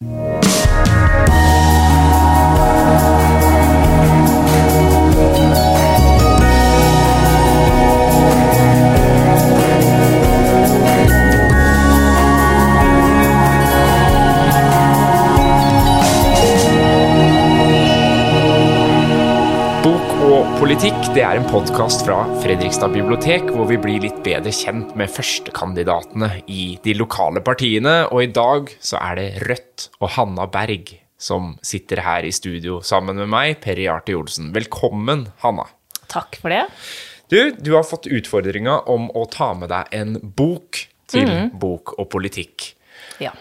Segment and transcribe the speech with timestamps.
[0.00, 0.33] Bok
[20.84, 25.08] politikk det er en podkast fra Fredrikstad bibliotek, hvor vi blir litt bedre kjent med
[25.08, 27.94] førstekandidatene i de lokale partiene.
[28.12, 32.82] Og i dag så er det Rødt og Hanna Berg som sitter her i studio
[32.84, 34.52] sammen med meg, Perry Arte Olsen.
[34.52, 35.64] Velkommen, Hanna.
[36.12, 36.66] Takk for det.
[37.32, 41.32] Du, du har fått utfordringa om å ta med deg en bok til
[41.64, 42.74] bok og politikk.
[43.24, 43.32] Ja.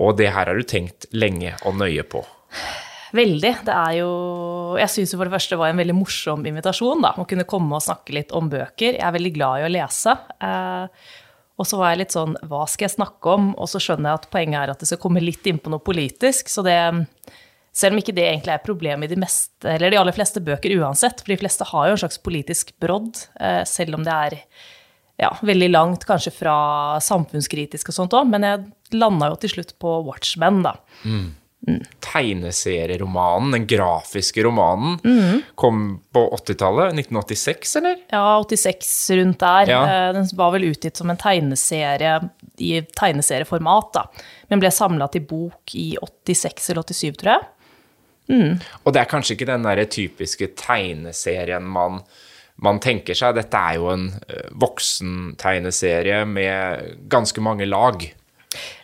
[0.00, 2.24] Og det her har du tenkt lenge og nøye på.
[3.16, 3.52] Veldig.
[3.66, 4.10] Det er jo
[4.80, 7.14] Jeg syns jo for det første var en veldig morsom invitasjon, da.
[7.16, 8.98] Å kunne komme og snakke litt om bøker.
[8.98, 10.16] Jeg er veldig glad i å lese.
[10.42, 11.08] Eh,
[11.56, 13.50] og så var jeg litt sånn Hva skal jeg snakke om?
[13.56, 15.84] Og så skjønner jeg at poenget er at det skal komme litt inn på noe
[15.84, 16.52] politisk.
[16.52, 16.76] Så det
[17.76, 19.28] Selv om ikke det egentlig er problemet i de,
[19.68, 23.18] eller de aller fleste bøker uansett, for de fleste har jo en slags politisk brodd,
[23.36, 24.36] eh, selv om det er
[25.20, 26.54] ja, veldig langt kanskje fra
[27.04, 30.72] samfunnskritisk og sånt òg, men jeg landa jo til slutt på Watchmen, da.
[32.00, 34.98] Tegneserieromanen, den grafiske romanen,
[35.58, 35.80] kom
[36.14, 36.92] på 80-tallet.
[36.94, 37.96] 1986, eller?
[38.12, 39.70] Ja, 86 rundt der.
[39.72, 39.80] Ja.
[40.08, 42.20] Eh, Den var vel utgitt som en tegneserie
[42.62, 44.06] i tegneserieformat, da.
[44.48, 47.46] Men ble samla til bok i 86 eller 87, tror jeg.
[48.82, 52.00] Og det er kanskje ikke den der typiske tegneserien man,
[52.62, 53.36] man tenker seg.
[53.38, 58.02] Dette er jo en eh, voksentegneserie med ganske mange lag.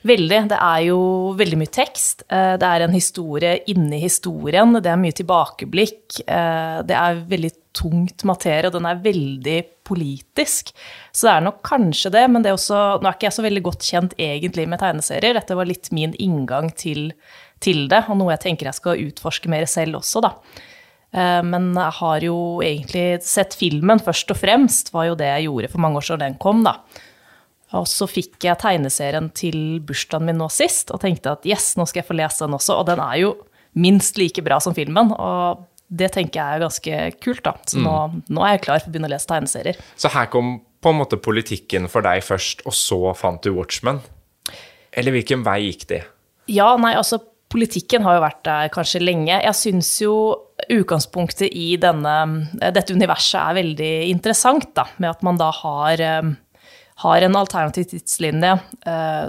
[0.03, 0.39] Veldig.
[0.51, 0.99] Det er jo
[1.39, 2.25] veldig mye tekst.
[2.29, 4.73] Eh, Det er en historie inni historien.
[4.83, 6.21] Det er mye tilbakeblikk.
[6.27, 10.73] Eh, Det er veldig tungt materie, og den er veldig politisk.
[11.13, 13.43] Så det er nok kanskje det, men det er også Nå er ikke jeg så
[13.47, 15.35] veldig godt kjent egentlig med tegneserier.
[15.35, 17.13] Dette var litt min inngang til,
[17.61, 20.35] til det, og noe jeg tenker jeg skal utforske mer selv også, da.
[21.15, 25.45] Eh, Men jeg har jo egentlig sett filmen først og fremst, var jo det jeg
[25.47, 26.77] gjorde for mange år siden den kom, da.
[27.79, 31.87] Og så fikk jeg tegneserien til bursdagen min nå sist, og tenkte at yes, nå
[31.89, 32.79] skal jeg få lese den også.
[32.81, 33.35] Og den er jo
[33.79, 37.57] minst like bra som filmen, og det tenker jeg er ganske kult, da.
[37.69, 37.97] Så nå,
[38.33, 39.81] nå er jeg klar for å begynne å lese tegneserier.
[40.01, 44.01] Så her kom på en måte politikken for deg først, og så fant du Watchmen.
[44.93, 46.01] Eller hvilken vei gikk det?
[46.51, 47.21] Ja, nei, altså
[47.53, 49.35] politikken har jo vært der kanskje lenge.
[49.35, 50.15] Jeg syns jo
[50.73, 52.15] utgangspunktet i denne,
[52.63, 56.33] dette universet er veldig interessant, da, med at man da har, eh,
[57.03, 58.55] har en alternativ tidslinje
[58.87, 59.29] eh,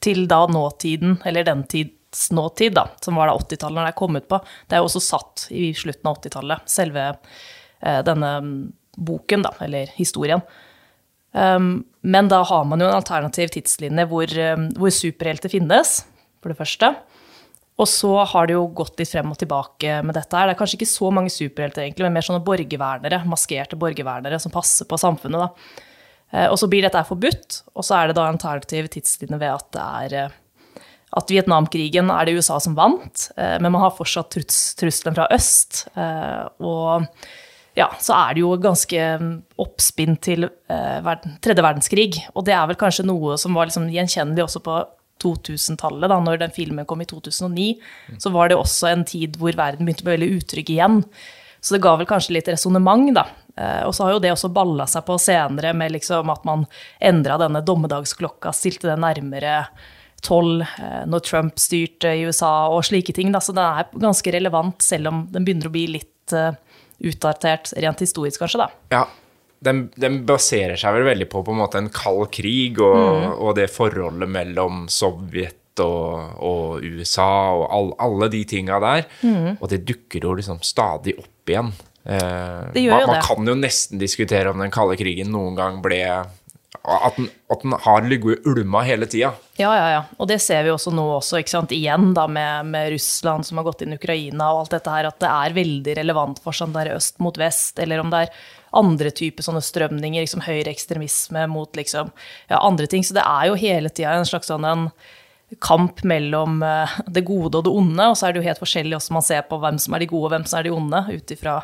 [0.00, 4.00] til da nåtiden, eller den tids nåtid, da, som var da 80-tallet når det er
[4.00, 4.40] kommet på.
[4.66, 8.32] Det er jo også satt i slutten av 80-tallet, selve eh, denne
[8.96, 10.42] boken, da, eller historien.
[11.32, 16.00] Um, men da har man jo en alternativ tidslinje hvor, um, hvor superhelter finnes,
[16.42, 16.90] for det første.
[17.80, 20.50] Og så har det jo gått litt frem og tilbake med dette her.
[20.50, 24.52] Det er kanskje ikke så mange superhelter, egentlig, men mer sånne borgervernere, maskerte borgervernere som
[24.52, 25.86] passer på samfunnet, da.
[26.32, 29.50] Eh, Og så blir dette forbudt, og så er det da en alternativ tidslinje ved
[29.50, 30.38] at det er eh,
[31.18, 34.30] at Vietnamkrigen er det USA som vant, eh, men man har fortsatt
[34.78, 35.88] trusselen fra øst.
[36.62, 37.08] Og
[37.74, 42.20] ja, så er det jo ganske mm, oppspinn til tredje verdenskrig.
[42.34, 44.78] Og det er vel kanskje noe som var liksom gjenkjennelig også på
[45.20, 47.68] 2000-tallet, da når den filmen kom i 2009.
[48.22, 51.02] Så var det også en tid hvor verden begynte å bli veldig utrygg igjen.
[51.60, 53.26] Så det ga vel kanskje litt resonnement, da.
[53.56, 56.66] Eh, Og så har jo det også balla seg på senere med liksom at man
[57.00, 59.66] endra denne dommedagsklokka, stilte den nærmere
[60.24, 63.32] tolv eh, når Trump styrte i USA og slike ting.
[63.32, 63.40] Da.
[63.44, 66.52] Så den er ganske relevant, selv om den begynner å bli litt eh,
[67.10, 68.68] utdatert rent historisk, kanskje, da.
[68.92, 69.04] Ja,
[69.64, 73.56] den, den baserer seg vel veldig på på en måte en kald krig og, og
[73.58, 79.04] det forholdet mellom Sovjet og, og USA og all, alle de tinga der.
[79.60, 81.72] Og det dukker jo liksom stadig opp igjen.
[82.04, 86.00] Eh, man, man kan jo nesten diskutere om den kalde krigen noen gang ble
[86.80, 89.34] At den, at den har ligget ulma hele tida.
[89.60, 89.98] Ja, ja, ja.
[90.16, 91.42] Og det ser vi også nå også,
[91.76, 95.10] igjen da med, med Russland som har gått inn i Ukraina og alt dette her,
[95.10, 98.32] at det er veldig relevant for sånn der øst mot vest, eller om det er
[98.80, 102.14] andre typer sånne strømninger, liksom høyreekstremisme mot liksom
[102.48, 103.04] ja, andre ting.
[103.04, 104.88] Så det er jo hele tida en slags sånn en
[105.58, 108.98] kamp mellom eh, det gode og det onde, og så er det jo helt forskjellig
[108.98, 111.02] også man ser på hvem som er de gode og hvem som er de onde,
[111.10, 111.56] ut ifra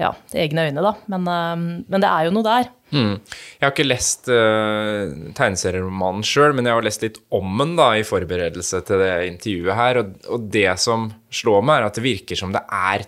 [0.00, 0.94] ja, egne øyne, da.
[1.12, 2.70] Men, eh, men det er jo noe der.
[2.92, 3.14] Mm.
[3.56, 7.88] Jeg har ikke lest uh, tegneserieromanen sjøl, men jeg har lest litt om den da,
[7.96, 10.00] i forberedelse til det intervjuet her.
[10.02, 13.06] Og, og det som slår meg, er at det virker som det er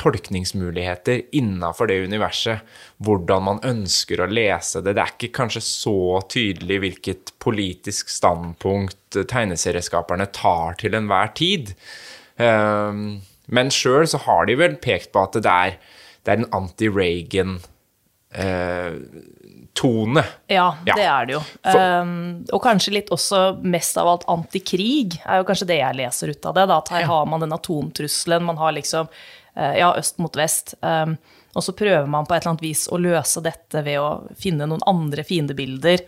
[0.00, 2.62] tolkningsmuligheter innafor det universet.
[3.02, 4.96] Hvordan man ønsker å lese det.
[4.96, 5.98] Det er ikke kanskje så
[6.32, 11.74] tydelig hvilket politisk standpunkt tegneserieskaperne tar til enhver tid.
[12.40, 13.20] Um,
[13.52, 15.76] men sjøl så har de vel pekt på at det er,
[16.24, 17.58] det er en anti-Reagan
[18.32, 18.94] eh,
[19.76, 20.24] tone.
[20.46, 21.42] Ja, ja, det er det jo.
[21.74, 22.14] Um,
[22.52, 26.48] og kanskje litt også mest av alt antikrig, er jo kanskje det jeg leser ut
[26.48, 26.66] av det.
[26.70, 27.12] Da, at her ja.
[27.12, 29.10] har man den atomtrusselen, man har liksom
[29.54, 30.74] ja, øst mot vest.
[30.80, 31.16] Um,
[31.52, 34.08] og så prøver man på et eller annet vis å løse dette ved å
[34.40, 36.04] finne noen andre fiendebilder.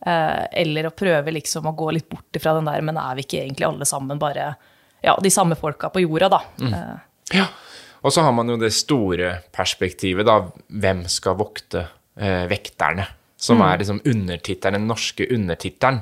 [0.00, 3.26] Uh, eller å prøve liksom å gå litt bort ifra den der, men er vi
[3.26, 4.54] ikke egentlig alle sammen bare
[5.04, 6.40] ja, de samme folka på jorda, da.
[6.60, 6.74] Mm.
[6.74, 7.46] Uh, ja.
[8.00, 10.40] Og så har man jo det store perspektivet, da.
[10.82, 11.84] Hvem skal vokte
[12.16, 13.04] eh, vekterne?
[13.40, 13.64] Som mm.
[13.66, 16.00] er liksom undertittelen, den norske undertittelen.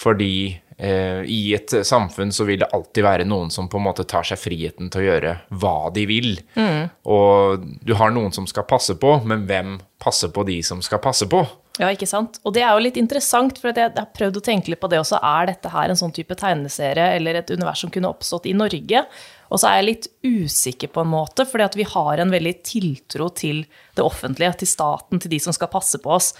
[0.00, 0.34] Fordi
[0.78, 4.24] eh, i et samfunn så vil det alltid være noen som på en måte tar
[4.24, 6.30] seg friheten til å gjøre hva de vil.
[6.56, 6.88] Mm.
[7.12, 11.02] Og du har noen som skal passe på, men hvem passer på de som skal
[11.04, 11.44] passe på?
[11.80, 12.40] Ja, ikke sant.
[12.44, 14.98] Og det er jo litt interessant, for jeg har prøvd å tenke litt på det
[15.00, 15.20] også.
[15.24, 19.04] Er dette her en sånn type tegneserie eller et univers som kunne oppstått i Norge?
[19.50, 22.52] Og så er jeg litt usikker på en måte, fordi at vi har en veldig
[22.66, 23.64] tiltro til
[23.98, 26.32] det offentlige, til staten, til de som skal passe på oss.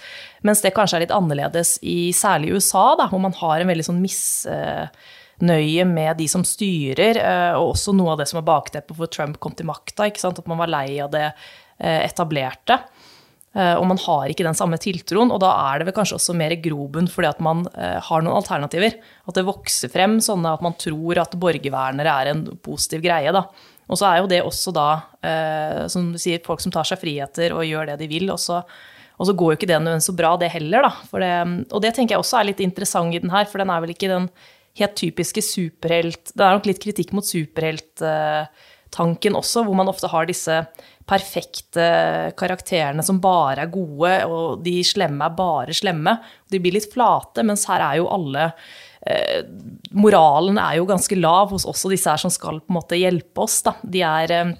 [0.47, 3.87] Mens det kanskje er litt annerledes i særlig USA, da, hvor man har en veldig
[3.89, 8.97] sånn misnøye med de som styrer, eh, og også noe av det som er bakteppet
[8.97, 12.79] for Trump kom til makta, at man var lei av det eh, etablerte.
[13.51, 16.35] Eh, og man har ikke den samme tiltroen, og da er det vel kanskje også
[16.39, 18.95] mer grobunn fordi at man eh, har noen alternativer.
[19.27, 23.33] At det vokser frem sånne at man tror at borgervernere er en positiv greie.
[23.35, 23.43] da.
[23.91, 24.87] Og så er jo det også da,
[25.27, 28.31] eh, som du sier, folk som tar seg friheter og gjør det de vil.
[28.31, 28.61] Og så,
[29.19, 30.93] og så går jo ikke det nødvendigvis så bra, det heller, da.
[31.11, 31.35] Det,
[31.75, 33.91] og det tenker jeg også er litt interessant i den her, for den er vel
[33.97, 34.31] ikke den
[34.79, 37.27] helt typiske superhelt Det er nok litt kritikk mot
[38.91, 40.65] superhelttanken også, hvor man ofte har disse
[41.07, 46.19] perfekte karakterene som bare er gode, og de slemme er bare slemme.
[46.49, 48.51] De blir litt flate, mens her er jo alle
[49.05, 49.43] eh,
[49.91, 53.41] Moralen er jo ganske lav hos også disse her som skal på en måte hjelpe
[53.41, 53.61] oss.
[53.63, 53.75] Da.
[53.83, 54.53] De er eh,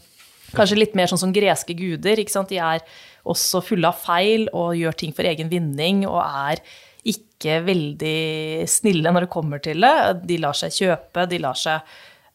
[0.54, 2.18] kanskje litt mer sånn som greske guder.
[2.18, 2.82] De er
[3.24, 6.64] også fulle av feil og gjør ting for egen vinning og er
[7.08, 10.26] ikke veldig snille når det kommer til det.
[10.28, 11.82] De lar seg kjøpe, de lar seg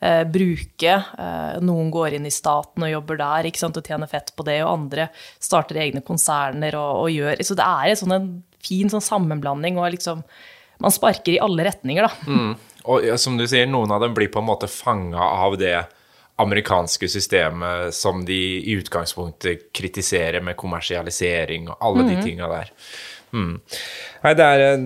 [0.01, 0.95] eh, bruke.
[1.19, 4.73] Eh, noen går inn i staten og jobber der og tjener fett på det, og
[4.73, 5.09] andre
[5.39, 8.31] starter egne konserner og, og gjør Så det er sånn en
[8.67, 10.25] fin sånn sammenblanding, og liksom
[10.77, 12.29] Man sparker i alle retninger, da.
[12.29, 12.57] Mm.
[12.93, 15.79] Og som du sier, noen av dem blir på en måte fanga av det
[16.37, 22.11] amerikanske systemet som de i utgangspunktet kritiserer med kommersialisering og alle mm.
[22.11, 22.73] de tinga der.
[23.33, 23.55] Mm.
[24.23, 24.77] Nei, det er,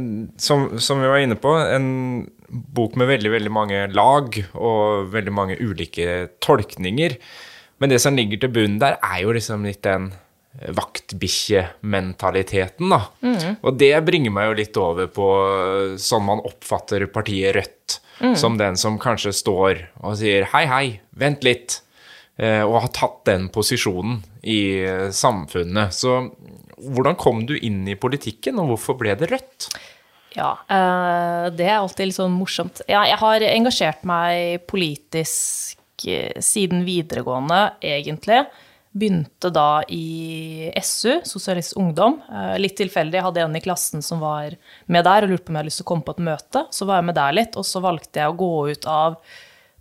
[0.40, 1.88] som, som, vi var inne på, en
[2.50, 7.10] bok med veldig, veldig mange lag og veldig mange ulike tolkninger.
[7.80, 10.04] Men det som ligger til bunnen der, er jo liksom litt den
[10.76, 13.00] vaktbikkjementaliteten, da.
[13.22, 13.56] Mm.
[13.62, 15.26] Og det bringer meg jo litt over på
[16.00, 18.00] sånn man oppfatter partiet Rødt.
[18.20, 18.36] Mm.
[18.36, 21.82] Som den som kanskje står og sier hei, hei, vent litt.
[22.36, 24.84] Eh, og har tatt den posisjonen i
[25.16, 25.92] samfunnet.
[25.96, 26.30] Så
[26.80, 29.68] hvordan kom du inn i politikken, og hvorfor ble det Rødt?
[30.36, 32.82] Ja, eh, det er alltid litt sånn morsomt.
[32.88, 38.44] Jeg har engasjert meg politisk eh, siden videregående, egentlig.
[38.90, 42.20] Begynte da i SU, Sosialistisk Ungdom.
[42.30, 43.18] Eh, litt tilfeldig.
[43.18, 44.56] Jeg hadde en i klassen som var
[44.86, 46.64] med der og lurte på om jeg hadde lyst til å komme på et møte.
[46.74, 49.20] Så var jeg med der litt, og så valgte jeg å gå ut av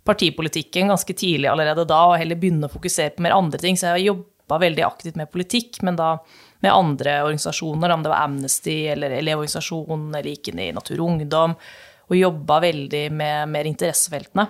[0.06, 3.78] partipolitikken ganske tidlig allerede da, og heller begynne å fokusere på mer andre ting.
[3.78, 6.16] Så jeg har jobba veldig aktivt med politikk, men da
[6.60, 11.06] med andre organisasjoner, om det var Amnesty eller Elevorganisasjonen eller gikk inn i Natur og
[11.14, 11.54] Ungdom,
[12.10, 14.48] og jobba veldig med mer interessefeltene.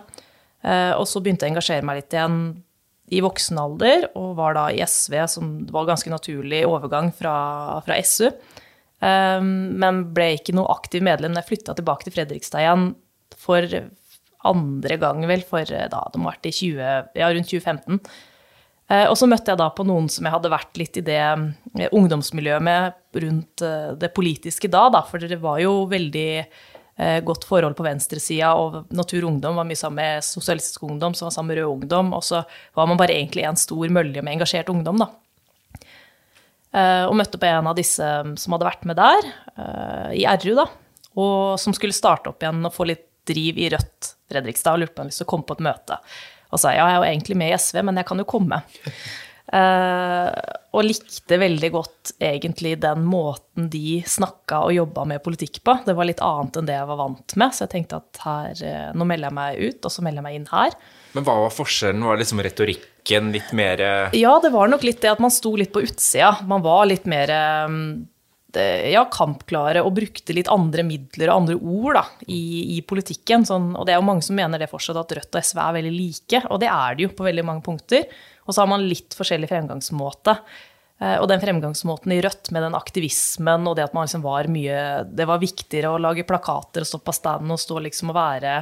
[0.65, 2.41] Eh, og så begynte jeg å engasjere meg litt igjen
[3.11, 7.35] i voksen alder, og var da i SV, som var ganske naturlig overgang fra,
[7.87, 8.31] fra SU.
[8.31, 12.93] Eh, men ble ikke noe aktiv medlem da jeg flytta tilbake til Fredrikstad igjen
[13.41, 13.67] for
[14.49, 18.01] andre gang, vel, for eh, da det må ha vært i 20, ja, rundt 2015.
[18.91, 21.21] Eh, og så møtte jeg da på noen som jeg hadde vært litt i det
[21.21, 26.31] eh, ungdomsmiljøet med rundt eh, det politiske da, da for det var jo veldig
[27.25, 31.33] godt forhold på venstresida, og Natur Ungdom var mye sammen med Sosialistisk Ungdom, som var
[31.33, 32.43] sammen med Rød Ungdom, og så
[32.77, 35.07] var man bare egentlig en stor mølje med engasjert ungdom, da.
[37.09, 38.05] Og møtte på en av disse
[38.43, 39.31] som hadde vært med der,
[40.13, 40.67] i RU, da,
[41.17, 44.99] og som skulle starte opp igjen og få litt driv i Rødt Fredrikstad, og lurte
[44.99, 46.03] på om han ville komme på et møte.
[46.51, 48.61] Og sa ja, jeg er jo egentlig med i SV, men jeg kan jo komme.
[49.51, 50.31] Uh,
[50.77, 55.75] og likte veldig godt egentlig den måten de snakka og jobba med politikk på.
[55.87, 58.63] Det var litt annet enn det jeg var vant med, så jeg tenkte at her,
[58.69, 60.77] eh, nå melder jeg meg ut, og så melder jeg meg inn her.
[61.17, 62.07] Men hva var forskjellen?
[62.07, 63.83] Var liksom retorikken litt mer
[64.15, 66.37] Ja, det var nok litt det at man sto litt på utsida.
[66.47, 67.35] Man var litt mer
[68.59, 73.47] ja, kampklare og brukte litt andre midler og andre ord da, i, i politikken.
[73.47, 75.77] Sånn, og det er jo mange som mener det fortsatt, at Rødt og SV er
[75.79, 78.11] veldig like, og det er det jo på veldig mange punkter.
[78.47, 80.35] Og så har man litt forskjellig fremgangsmåte.
[81.01, 84.51] Eh, og den fremgangsmåten i Rødt med den aktivismen og det at man liksom var
[84.53, 88.19] mye Det var viktigere å lage plakater og stå på stand og stå liksom og
[88.19, 88.59] være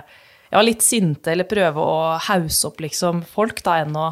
[0.53, 4.07] ja, litt sinte eller prøve å hause opp liksom folk da, enn å,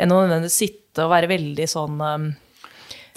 [0.00, 2.30] enn å sitte og være veldig sånn um,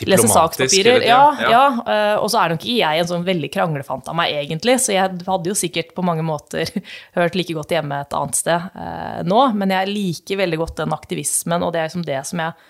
[0.08, 1.04] lese sakspapirer.
[1.04, 1.50] Ja, ja.
[1.52, 1.64] ja,
[1.94, 4.78] eh, og så er nok ikke jeg en sånn veldig kranglefant av meg, egentlig.
[4.84, 6.70] Så jeg hadde jo sikkert på mange måter
[7.18, 9.42] hørt like godt hjemme et annet sted eh, nå.
[9.60, 12.70] Men jeg liker veldig godt den aktivismen, og det er liksom det som jeg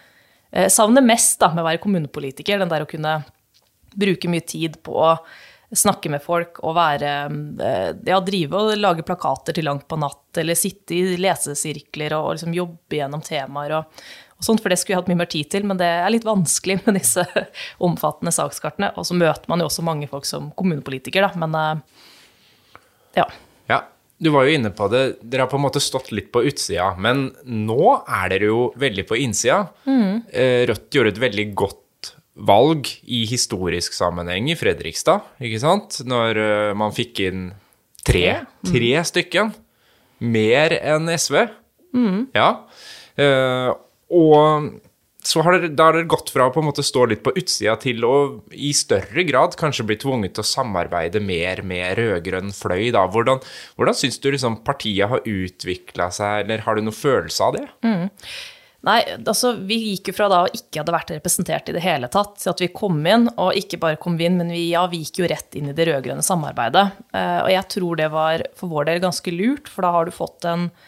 [0.51, 2.62] eh, savner mest da, med å være kommunepolitiker.
[2.62, 3.19] Den der å kunne
[4.00, 5.13] bruke mye tid på å
[5.75, 7.09] snakke med folk og være
[8.07, 12.39] Ja, drive og lage plakater til langt på natt, eller sitte i lesesirkler og, og
[12.39, 13.77] liksom jobbe gjennom temaer.
[13.77, 16.27] og sånt, for det skulle jeg hatt mye mer tid til, men det er litt
[16.27, 17.25] vanskelig med disse
[17.88, 18.93] omfattende sakskartene.
[19.00, 22.08] Og så møter man jo også mange folk som kommunepolitiker, da, men eh,
[23.19, 23.27] ja.
[23.72, 23.84] Ja,
[24.19, 26.93] du var jo inne på det, dere har på en måte stått litt på utsida,
[27.00, 29.65] men nå er dere jo veldig på innsida.
[29.89, 30.25] Mm.
[30.31, 36.00] Eh, Rødt gjorde et veldig godt valg i historisk sammenheng i Fredrikstad, ikke sant?
[36.08, 37.50] Når eh, man fikk inn
[38.08, 39.08] tre, tre mm.
[39.12, 39.51] stykken.
[40.19, 41.46] Mer enn SV.
[41.96, 42.25] Mm.
[42.36, 42.50] Ja.
[44.09, 44.69] Og
[45.23, 47.33] så har dere, da har dere gått fra å på en måte stå litt på
[47.37, 48.13] utsida til å
[48.55, 52.87] i større grad kanskje bli tvunget til å samarbeide mer med rød-grønn fløy.
[52.95, 53.03] Da.
[53.11, 53.41] Hvordan,
[53.75, 57.65] hvordan syns du liksom partiet har utvikla seg, eller har du noen følelse av det?
[57.83, 58.07] Mm.
[58.87, 62.07] Nei, altså vi gikk jo fra da å ikke hadde vært representert i det hele
[62.07, 64.85] tatt, til at vi kom inn, og ikke bare kom vi inn, men vi, ja,
[64.87, 66.85] vi gikk jo rett inn i det rød-grønne samarbeidet.
[67.11, 70.15] Uh, og jeg tror det var for vår del ganske lurt, for da har du
[70.15, 70.87] fått en Eh,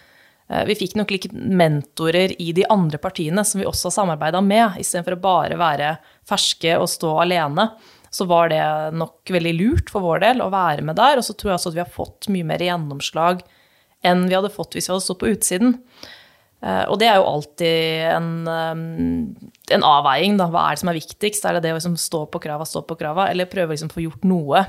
[0.68, 4.80] vi fikk nok litt mentorer i de andre partiene som vi også har samarbeida med,
[4.82, 5.94] istedenfor å bare være
[6.28, 7.70] ferske og stå alene.
[8.12, 8.64] Så var det
[9.00, 11.22] nok veldig lurt for vår del å være med der.
[11.22, 13.46] Og så tror jeg også at vi har fått mye mer gjennomslag
[14.04, 15.78] enn vi hadde fått hvis vi hadde stått på utsiden.
[16.62, 18.82] Eh, og det er jo alltid en, eh,
[19.78, 20.46] en avveiing, da.
[20.54, 21.46] Hva er det som er viktigst?
[21.46, 23.96] Er det det å liksom stå på krava, stå på krava, eller prøve liksom å
[23.96, 24.66] få gjort noe?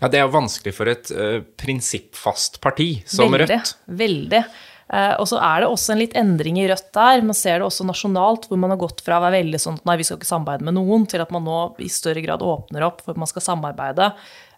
[0.00, 3.74] Ja, det er jo vanskelig for et uh, prinsippfast parti som veldig, Rødt.
[3.86, 4.42] Veldig.
[4.88, 7.20] Eh, og så er det også en litt endring i Rødt der.
[7.26, 9.88] Man ser det også nasjonalt, hvor man har gått fra å være veldig sånn at
[9.88, 12.86] nei, vi skal ikke samarbeide med noen, til at man nå i større grad åpner
[12.88, 14.10] opp for at man skal samarbeide.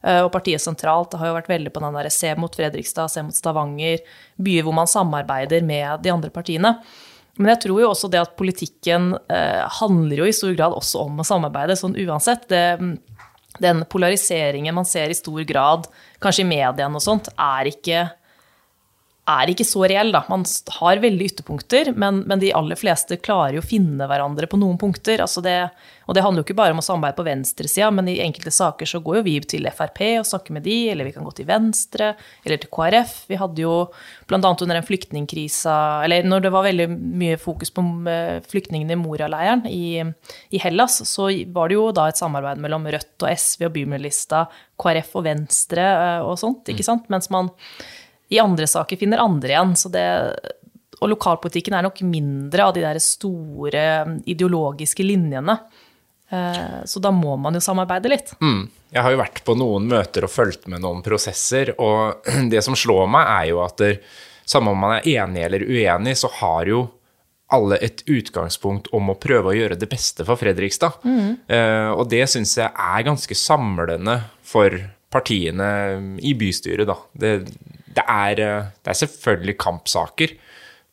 [0.07, 3.27] Eh, og partiet sentralt har jo vært veldig på den der se mot Fredrikstad, se
[3.27, 4.05] mot Stavanger,
[4.41, 6.77] byer hvor man samarbeider med de andre partiene.
[7.41, 11.07] Men jeg tror jo også det at politikken eh, handler jo i stor grad også
[11.09, 12.47] om å samarbeide, sånn uansett.
[12.53, 12.65] Det,
[13.61, 15.91] den polariseringen man ser i stor grad,
[16.23, 18.07] kanskje i mediene og sånt, er ikke
[19.31, 20.23] er ikke så reell, da.
[20.31, 20.45] Man
[20.79, 24.79] har veldig ytterpunkter, men, men, de aller fleste klarer jo å finne hverandre på noen
[24.81, 25.23] punkter.
[25.23, 25.57] Altså det,
[26.09, 28.89] og det handler jo ikke bare om å samarbeide på venstresida, men i enkelte saker
[28.89, 31.49] så går jo vi til Frp og snakker med de, eller vi kan gå til
[31.49, 32.13] Venstre,
[32.45, 33.15] eller til KrF.
[33.31, 33.75] Vi hadde jo
[34.31, 34.41] bl.a.
[34.41, 39.65] under den flyktningkrisa, eller når det var veldig mye fokus på eh, flyktningene i Moria-leiren
[39.71, 43.75] i, i, Hellas, så var det jo da et samarbeid mellom Rødt og SV og
[43.79, 44.45] Bymiljølista,
[44.81, 46.91] KrF og Venstre eh, og sånt, ikke mm.
[46.91, 47.11] sant.
[47.13, 47.55] Mens man
[48.31, 49.75] i andre saker finner andre igjen.
[49.93, 50.07] Det,
[51.01, 55.57] og lokalpolitikken er nok mindre av de der store um, ideologiske linjene.
[56.31, 58.35] Eh, så da må man jo samarbeide litt.
[58.39, 58.69] Mm.
[58.95, 62.79] Jeg har jo vært på noen møter og fulgt med noen prosesser, og det som
[62.79, 63.85] slår meg, er jo at
[64.51, 66.85] samme om man er enig eller uenig, så har jo
[67.51, 71.03] alle et utgangspunkt om å prøve å gjøre det beste for Fredrikstad.
[71.03, 71.31] Mm.
[71.51, 74.77] Uh, og det syns jeg er ganske samlende for
[75.11, 75.67] partiene
[76.23, 76.95] i bystyret, da.
[77.11, 77.33] Det,
[77.97, 80.37] det er, eh, det er selvfølgelig kampsaker,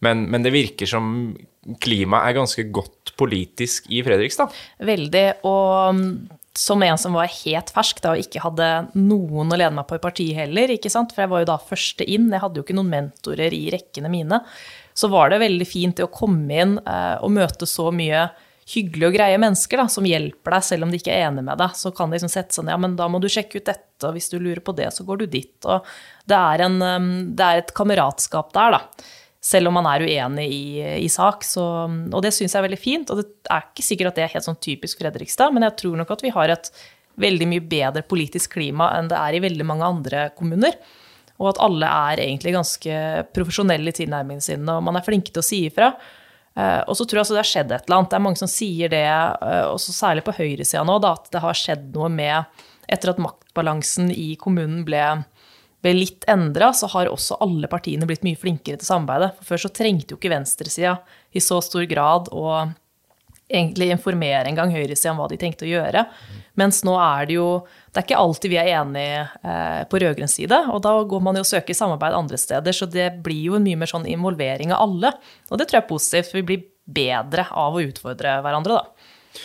[0.06, 1.36] men, men, det virker som
[1.82, 4.54] klimaet er ganske godt politisk i Fredrikstad.
[4.86, 5.26] Veldig.
[5.50, 6.12] Og mm,
[6.58, 9.98] som en som var helt fersk da, og ikke hadde noen å lene meg på
[9.98, 11.14] i partiet heller, ikke sant?
[11.14, 14.12] for jeg var jo da første inn, jeg hadde jo ikke noen mentorer i rekkene
[14.12, 14.42] mine,
[14.98, 18.28] så var det veldig fint å komme inn eh, og møte så mye
[18.68, 21.60] hyggelige og greie mennesker da, som hjelper deg selv om de ikke er enig med
[21.62, 21.76] deg.
[21.80, 24.02] Så kan de liksom sette seg ned, ja, men da må du sjekke ut dette,
[24.04, 25.56] og hvis du lurer på det, så går du dit.
[25.70, 25.88] Og
[26.28, 27.08] det er, en, um,
[27.38, 29.08] det er et kameratskap der, da.
[29.48, 30.66] Selv om man er uenig i,
[31.06, 31.46] i sak.
[31.48, 33.14] Så, og det syns jeg er veldig fint.
[33.14, 35.96] Og det er ikke sikkert at det er helt sånn typisk Fredrikstad, men jeg tror
[36.02, 36.72] nok at vi har et
[37.18, 40.76] veldig mye bedre politisk klima enn det er i veldig mange andre kommuner.
[41.38, 43.02] Og at alle er egentlig ganske
[43.34, 45.92] profesjonelle i tilnærmingen sin, og man er flinke til å si ifra.
[46.58, 48.10] Eh, og så tror jeg det har skjedd et eller annet.
[48.12, 51.44] Det er mange som sier det, eh, også særlig på høyresida nå, da, at det
[51.44, 55.02] har skjedd noe med Etter at maktbalansen i kommunen ble,
[55.84, 59.34] ble litt endra, så har også alle partiene blitt mye flinkere til samarbeidet.
[59.42, 60.94] For før så trengte jo ikke venstresida
[61.36, 62.46] i så stor grad å
[63.48, 66.04] egentlig informere en gang høyresida om hva de tenkte å gjøre.
[66.60, 67.50] Mens nå er det jo
[67.94, 71.38] Det er ikke alltid vi er enige eh, på rød-grønn side, og da går man
[71.40, 74.70] jo og søker samarbeid andre steder, så det blir jo en mye mer sånn involvering
[74.70, 75.12] av alle.
[75.50, 79.40] Og det tror jeg er positivt, for vi blir bedre av å utfordre hverandre, da.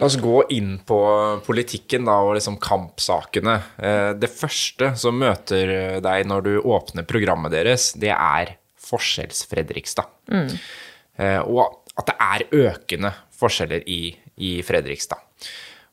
[0.00, 0.98] La oss gå inn på
[1.46, 3.54] politikken da, og liksom kampsakene.
[3.78, 8.56] Eh, det første som møter deg når du åpner programmet deres, det er
[8.88, 10.10] Forskjells-Fredrikstad.
[10.34, 10.50] Mm.
[11.46, 15.20] Og at det er økende forskjeller i, i Fredrikstad.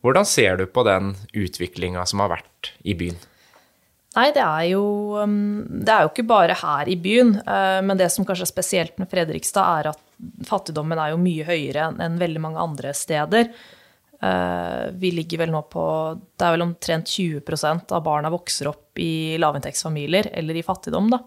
[0.06, 3.18] Hvordan ser du på den utviklinga som har vært i byen?
[4.16, 4.84] Nei, det er, jo,
[5.20, 7.34] um, det er jo ikke bare her i byen.
[7.42, 11.48] Eh, men det som kanskje er spesielt med Fredrikstad, er at fattigdommen er jo mye
[11.48, 13.50] høyere enn veldig mange andre steder.
[14.24, 15.84] Eh, vi ligger vel nå på
[16.16, 21.20] Det er vel omtrent 20% av barna vokser opp i lavinntektsfamilier eller i fattigdom, da.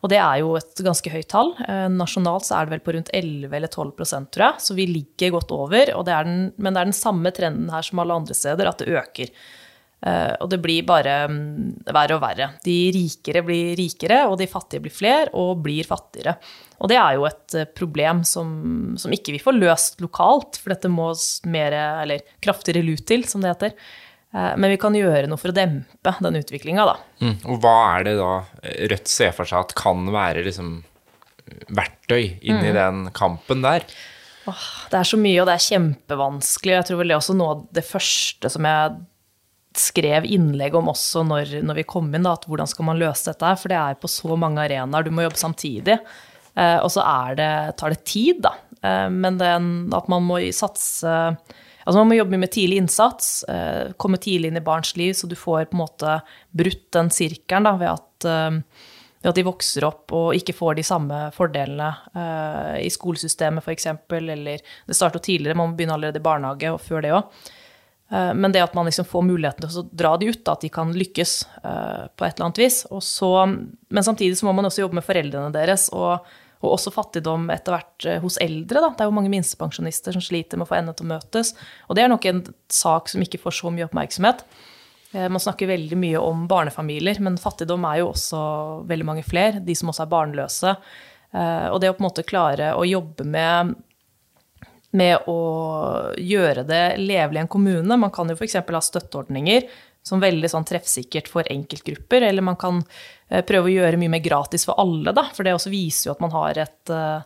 [0.00, 1.52] Og det er jo et ganske høyt tall.
[1.66, 3.90] Eh, nasjonalt så er det vel på rundt 11 eller 12
[4.32, 5.92] tror jeg, så vi ligger godt over.
[5.92, 8.94] Det den, men det er den samme trenden her som alle andre steder, at det
[8.96, 9.34] øker.
[10.00, 12.48] Eh, og det blir bare mm, verre og verre.
[12.64, 16.38] De rikere blir rikere, og de fattige blir flere og blir fattigere.
[16.80, 18.54] Og det er jo et eh, problem som,
[19.00, 21.12] som ikke vi får løst lokalt, for dette må
[21.52, 21.76] mer,
[22.06, 23.76] eller kraftigere lut til, som det heter.
[24.34, 26.96] Eh, men vi kan gjøre noe for å dempe den utviklinga, da.
[27.24, 27.36] Mm.
[27.50, 28.30] Og hva er det da
[28.92, 30.78] Rødt ser for seg at kan være liksom
[31.74, 32.76] verktøy inn i mm.
[32.76, 33.86] den kampen der?
[34.48, 36.76] Åh, det er så mye, og det er kjempevanskelig.
[36.76, 39.00] Jeg tror vel det er også noe av det første som jeg
[39.78, 43.28] skrev innlegg om også når, når vi kom inn, da, at hvordan skal man løse
[43.28, 43.58] dette her?
[43.60, 45.98] For det er på så mange arenaer, du må jobbe samtidig.
[46.58, 48.54] Eh, og så tar det tid, da.
[48.82, 51.14] Eh, men den, at man må satse
[51.84, 55.28] Altså man må jobbe med tidlig innsats, eh, komme tidlig inn i barns liv, så
[55.28, 56.16] du får på en måte
[56.56, 58.58] brutt den sirkelen da, ved at, eh,
[59.20, 63.88] ved at de vokser opp og ikke får de samme fordelene eh, i skolesystemet f.eks.
[64.20, 67.50] Eller det starter tidligere, man må begynne allerede i barnehage og før det òg.
[68.10, 70.68] Men det at man liksom får muligheten til å dra de ut, da, at de
[70.74, 72.80] kan lykkes på et eller annet vis.
[73.06, 75.84] Så, men samtidig så må man også jobbe med foreldrene deres.
[75.94, 76.26] og
[76.60, 78.82] og også fattigdom etter hvert eh, hos eldre.
[78.82, 78.90] Da.
[78.92, 81.54] Det er jo mange minstepensjonister som sliter med å få endene til å møtes.
[81.88, 84.44] Og det er nok en sak som ikke får så mye oppmerksomhet.
[85.12, 88.40] Eh, man snakker veldig mye om barnefamilier, men fattigdom er jo også
[88.90, 89.64] veldig mange flere.
[89.64, 90.74] De som også er barnløse.
[91.32, 93.78] Eh, og det å på en måte klare å jobbe med
[94.90, 95.40] med å
[96.18, 97.94] gjøre det levelig i en kommune.
[97.94, 98.56] Man kan jo f.eks.
[98.58, 99.68] ha støtteordninger
[100.02, 102.24] som veldig sånn treffsikkert for enkeltgrupper.
[102.28, 102.82] Eller man kan
[103.28, 105.26] eh, prøve å gjøre mye mer gratis for alle, da.
[105.34, 107.20] For det også viser jo at man har et uh,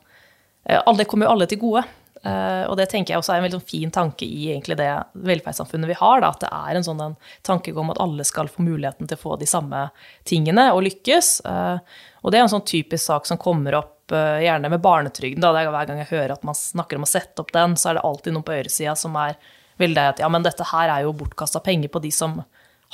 [0.96, 1.84] Det kommer jo alle til gode.
[2.24, 4.92] Uh, og det tenker jeg også er en veldig sånn fin tanke i det
[5.28, 6.22] velferdssamfunnet vi har.
[6.24, 9.24] Da, at det er en sånn tankegang om at alle skal få muligheten til å
[9.24, 9.86] få de samme
[10.24, 11.34] tingene og lykkes.
[11.44, 15.44] Og det er en sånn typisk sak som kommer opp gjerne med barnetrygden.
[15.44, 15.52] Da.
[15.52, 18.06] Hver gang jeg hører at man snakker om å sette opp den, så er det
[18.08, 19.36] alltid noen på øresida som er
[19.80, 22.38] veldig at ja, men dette her er jo bortkasta penger på de som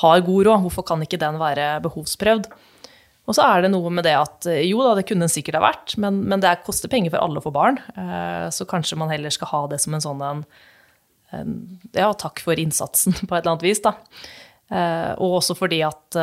[0.02, 2.50] har god råd, hvorfor kan ikke den være behovsprøvd?
[3.30, 5.60] Og så er det noe med det at eh, jo da, det kunne den sikkert
[5.60, 7.78] ha vært, men, men det koster penger for alle å få barn.
[7.94, 10.44] Eh, så kanskje man heller skal ha det som en sånn en,
[11.36, 11.58] en
[11.94, 13.94] Ja, takk for innsatsen, på et eller annet vis, da.
[14.70, 16.18] Eh, og også fordi at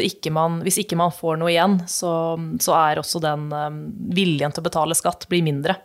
[0.00, 2.12] ikke man, hvis ikke man får noe igjen, så,
[2.60, 3.50] så er også den
[4.16, 5.76] viljen til å betale skatt blir mindre.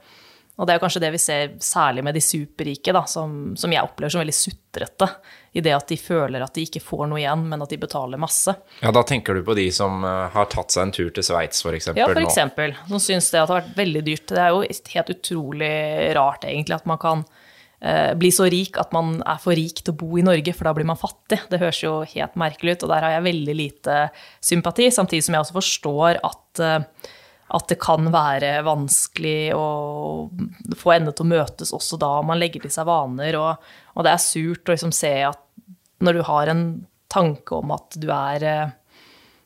[0.55, 3.83] Og det er kanskje det vi ser særlig med de superrike, da, som, som, jeg
[3.83, 5.07] opplever som veldig sutrete.
[5.55, 8.19] I det at de føler at de ikke får noe igjen, men at de betaler
[8.19, 8.53] masse.
[8.79, 11.59] Ja, Da tenker du på de som uh, har tatt seg en tur til Sveits,
[11.59, 11.89] f.eks.?
[11.99, 12.39] Ja, f.eks.
[12.87, 14.31] Som syns det har vært veldig dyrt.
[14.31, 14.63] Det er jo
[14.95, 15.73] helt utrolig
[16.15, 19.91] rart, egentlig, at man kan uh, bli så rik at man er for rik til
[19.91, 21.41] å bo i Norge, for da blir man fattig.
[21.51, 23.99] Det høres jo helt merkelig ut, og der har jeg veldig lite
[24.39, 24.87] sympati.
[24.87, 27.13] Samtidig som jeg også forstår at uh,
[27.55, 29.65] at det kan være vanskelig å
[30.75, 33.37] få endene til å møtes også da man legger til seg vaner.
[33.39, 35.41] Og, og det er surt å liksom se at
[36.03, 36.65] når du har en
[37.11, 38.73] tanke om at du er eh,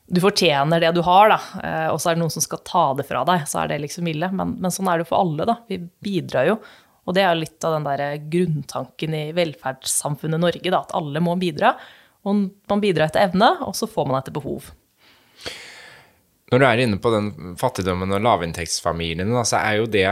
[0.10, 2.86] Du fortjener det du har, da, eh, og så er det noen som skal ta
[2.98, 4.32] det fra deg, så er det liksom ille.
[4.34, 5.60] Men, men sånn er det jo for alle, da.
[5.69, 6.56] Vi bidrar jo.
[7.06, 11.38] Og det er litt av den der grunntanken i velferdssamfunnet Norge, da, at alle må
[11.38, 11.76] bidra.
[12.26, 14.72] Og man bidrar etter evne, og så får man etter behov.
[16.50, 20.08] Når du er inne på den fattigdommen og lavinntektsfamiliene, så er jo det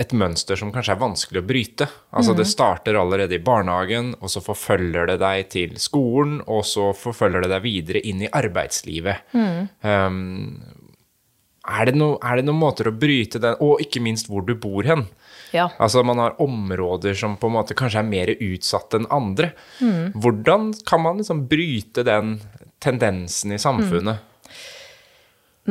[0.00, 1.86] et mønster som kanskje er vanskelig å bryte.
[2.16, 2.38] Altså mm.
[2.38, 7.44] Det starter allerede i barnehagen, og så forfølger det deg til skolen, og så forfølger
[7.44, 9.34] det deg videre inn i arbeidslivet.
[9.34, 9.66] Mm.
[9.84, 10.78] Um,
[11.70, 14.54] er det, no, er det noen måter å bryte den Og ikke minst hvor du
[14.58, 15.04] bor hen.
[15.52, 15.66] Ja.
[15.76, 19.52] Altså Man har områder som på en måte kanskje er mer utsatt enn andre.
[19.84, 20.16] Mm.
[20.16, 22.38] Hvordan kan man liksom bryte den
[22.80, 24.24] tendensen i samfunnet?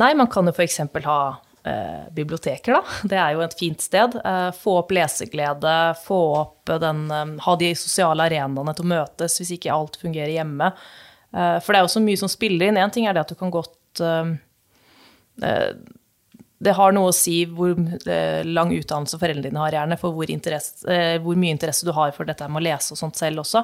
[0.00, 0.80] Nei, man kan jo f.eks.
[1.04, 1.20] ha
[1.64, 2.82] eh, biblioteker, da.
[3.10, 4.16] Det er jo et fint sted.
[4.24, 9.40] Eh, få opp leseglede, få opp den eh, Ha de sosiale arenaene til å møtes
[9.40, 10.72] hvis ikke alt fungerer hjemme.
[11.36, 12.80] Eh, for det er jo så mye som spiller inn.
[12.80, 14.34] Én ting er det at du kan godt eh,
[15.46, 15.72] eh,
[16.60, 17.72] det har noe å si hvor
[18.44, 22.44] lang utdannelse foreldrene dine har, gjerne, for hvor, hvor, mye interesse du har for dette
[22.52, 23.62] med å lese og sånt selv også.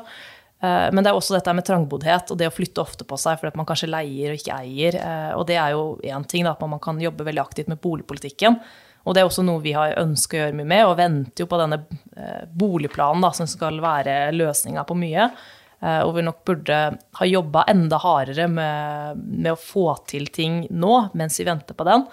[0.63, 3.41] Eh, men det er også dette med trangboddhet og det å flytte ofte på seg
[3.41, 4.99] fordi man kanskje leier og ikke eier.
[5.01, 7.83] Eh, og det er jo én ting, da, at man kan jobbe veldig aktivt med
[7.85, 8.59] boligpolitikken.
[9.07, 11.51] Og det er også noe vi har ønsket å gjøre mye med, og venter jo
[11.51, 11.83] på denne
[12.17, 15.31] eh, boligplanen da, som skal være løsninga på mye.
[15.77, 16.77] Og vi nok burde
[17.19, 21.85] ha jobba enda hardere med, med å få til ting nå, mens vi venter på
[21.87, 22.07] den.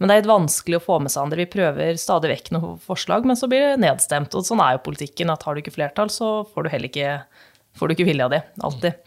[0.00, 1.42] Men det er litt vanskelig å få med seg andre.
[1.42, 4.32] Vi prøver stadig vekk noen forslag, men så blir det nedstemt.
[4.38, 7.18] Og sånn er jo politikken, at har du ikke flertall, så får du heller ikke,
[7.76, 8.40] får du ikke vilja di.
[8.66, 8.98] Alltid.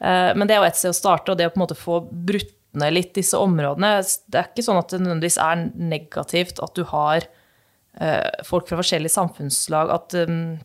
[0.00, 1.78] Eh, men det er jo et sted å starte, og det å på en måte
[1.78, 6.58] få brutt ned litt disse områdene Det er ikke sånn at det nødvendigvis er negativt
[6.60, 9.92] at du har eh, folk fra forskjellige samfunnslag.
[9.94, 10.58] at um,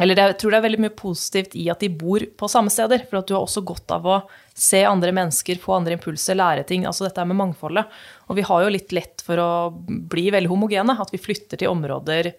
[0.00, 3.02] eller jeg tror det er veldig mye positivt i at de bor på samme steder.
[3.08, 4.20] For at du har også godt av å
[4.56, 6.86] se andre mennesker, få andre impulser, lære ting.
[6.88, 7.90] Altså dette med mangfoldet.
[8.30, 9.50] Og vi har jo litt lett for å
[9.84, 10.96] bli veldig homogene.
[10.96, 12.30] At vi flytter til områder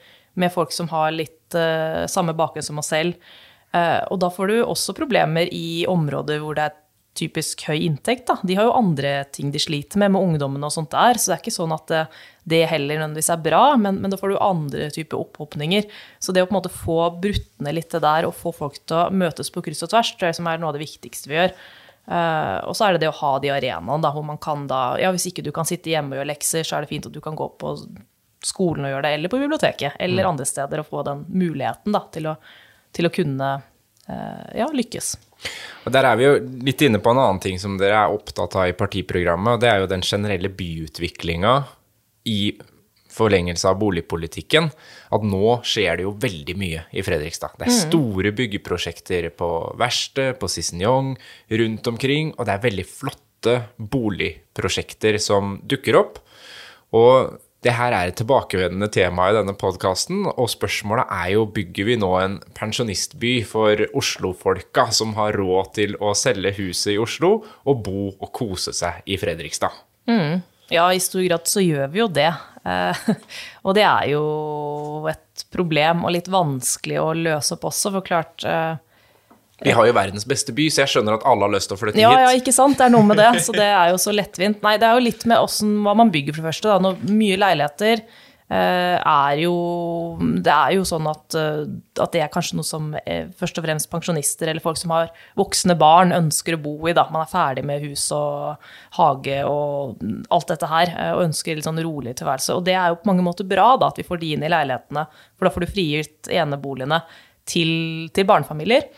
[0.41, 1.53] med folk som har litt
[2.09, 3.19] samme bakgrunn som oss selv.
[3.71, 6.79] Uh, og da får du også problemer i områder hvor det er
[7.17, 8.25] typisk høy inntekt.
[8.29, 8.37] Da.
[8.47, 11.19] De har jo andre ting de sliter med, med ungdommene og sånt der.
[11.19, 12.01] Så det er ikke sånn at det,
[12.47, 15.89] det heller nødvendigvis er bra, men, men, da får du andre typer opphopninger.
[16.23, 18.79] Så det å på en måte få brutt ned litt det der og få folk
[18.85, 21.31] til å møtes på kryss og tvers, tror jeg som er noe av det viktigste
[21.31, 21.55] vi gjør.
[22.11, 25.11] Uh, og så er det det å ha de arenaene hvor man kan da Ja,
[25.13, 27.21] hvis ikke du kan sitte hjemme og gjøre lekser, så er det fint at du
[27.23, 27.75] kan gå på
[28.41, 30.31] skolen og gjøre det, eller på biblioteket, eller mm.
[30.31, 32.35] andre steder, og få den muligheten da, til, å,
[32.95, 35.13] til å kunne uh, ja, lykkes.
[35.85, 36.33] Og Der er vi jo
[36.67, 39.71] litt inne på en annen ting som dere er opptatt av i partiprogrammet, og det
[39.71, 41.55] er jo den generelle byutviklinga
[42.29, 42.41] i
[43.11, 44.69] forlengelse av boligpolitikken,
[45.11, 47.57] at nå skjer det jo veldig mye i Fredrikstad.
[47.57, 47.79] Det er mm.
[47.89, 49.49] store byggeprosjekter på
[49.81, 51.13] verkstedet, på Cicignon,
[51.51, 56.21] rundt omkring, og det er veldig flotte boligprosjekter som dukker opp.
[56.95, 61.87] Og det her er et tilbakevendende tema i denne podkasten, og spørsmålet er jo bygger
[61.91, 67.35] vi nå en pensjonistby for Oslo-folka som har råd til å selge huset i Oslo
[67.41, 69.77] og bo og kose seg i Fredrikstad?
[70.09, 70.41] Mm.
[70.73, 72.31] Ja, i stor grad så gjør vi jo det.
[72.65, 73.05] Eh,
[73.65, 74.23] og det er jo
[75.11, 78.73] et problem og litt vanskelig å løse opp også, for klart eh,
[79.61, 81.81] vi har jo verdens beste by, så jeg skjønner at alle har lyst til å
[81.81, 82.23] flytte ja, hit.
[82.23, 82.79] Ja, ikke sant.
[82.79, 83.29] Det er noe med det.
[83.45, 84.61] Så det er jo så lettvint.
[84.65, 86.71] Nei, det er jo litt med hvordan, hva man bygger, for det første.
[86.71, 86.81] Da.
[86.81, 89.53] Når mye leiligheter eh, er jo
[90.41, 91.61] Det er jo sånn at, eh,
[92.01, 95.11] at det er kanskje noe som eh, først og fremst pensjonister eller folk som har
[95.37, 96.95] voksne barn, ønsker å bo i.
[96.97, 97.05] Da.
[97.13, 98.65] Man er ferdig med hus og
[98.97, 100.01] hage og
[100.33, 102.57] alt dette her, og ønsker litt sånn rolig tilværelse.
[102.57, 104.51] Og det er jo på mange måter bra da, at vi får de inn i
[104.51, 105.05] leilighetene,
[105.37, 107.03] for da får du frigitt eneboligene
[107.45, 108.89] til, til barnefamilier.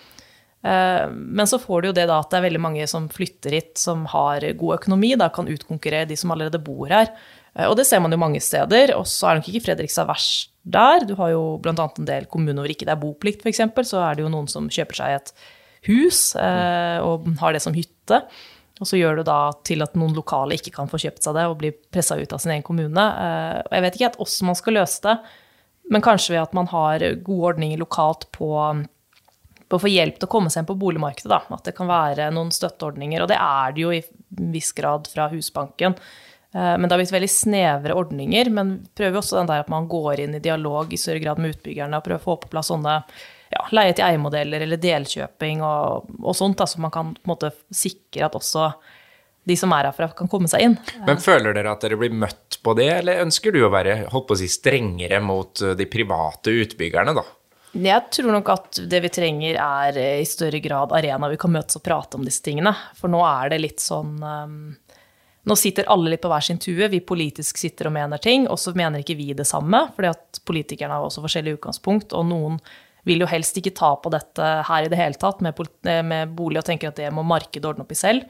[0.63, 3.57] Eh, men så får du jo det da at det er veldig mange som flytter
[3.57, 7.11] hit, som har god økonomi, da kan utkonkurrere de som allerede bor her.
[7.57, 8.95] Eh, og det ser man jo mange steder.
[8.97, 11.03] Og så er nok ikke Fredrikstad verst der.
[11.09, 11.75] Du har jo bl.a.
[11.75, 13.65] en del kommuner hvor ikke det er boplikt, f.eks.
[13.89, 15.35] Så er det jo noen som kjøper seg et
[15.89, 18.23] hus eh, og har det som hytte.
[18.81, 21.43] Og så gjør det da til at noen lokale ikke kan få kjøpt seg det
[21.45, 23.03] og bli pressa ut av sin egen kommune.
[23.67, 25.13] Og jeg vet ikke helt hvordan man skal løse det,
[25.93, 28.49] men kanskje ved at man har gode ordninger lokalt på
[29.73, 31.31] på å få hjelp til å komme seg inn på boligmarkedet.
[31.31, 31.41] Da.
[31.57, 33.23] At det kan være noen støtteordninger.
[33.23, 34.03] Og det er det jo i
[34.53, 35.97] viss grad fra Husbanken.
[36.53, 38.51] Eh, men det har blitt veldig snevre ordninger.
[38.53, 41.55] Men prøver også den der at man går inn i dialog i større grad med
[41.55, 42.99] utbyggerne og prøver å få på plass sånne
[43.53, 46.59] ja, leie-til-eie-modeller eller delkjøping og, og sånt.
[46.61, 48.69] Da, så man kan på en måte sikre at også
[49.43, 50.75] de som er herfra, kan komme seg inn.
[51.03, 54.29] Men føler dere at dere blir møtt på det, eller ønsker du å være holdt
[54.29, 57.25] på å si, strengere mot de private utbyggerne, da?
[57.73, 61.53] Jeg tror nok at det vi trenger, er eh, i større grad arena vi kan
[61.53, 62.73] møtes og prate om disse tingene.
[62.99, 64.57] For nå er det litt sånn um,
[65.43, 66.87] Nå sitter alle litt på hver sin tue.
[66.87, 69.89] Vi politisk sitter og mener ting, og så mener ikke vi det samme.
[69.95, 72.61] fordi at politikerne har også forskjellig utgangspunkt, og noen
[73.03, 76.61] vil jo helst ikke ta på dette her i det hele tatt med, med bolig
[76.61, 78.23] og tenker at det må markedet ordne opp i selv.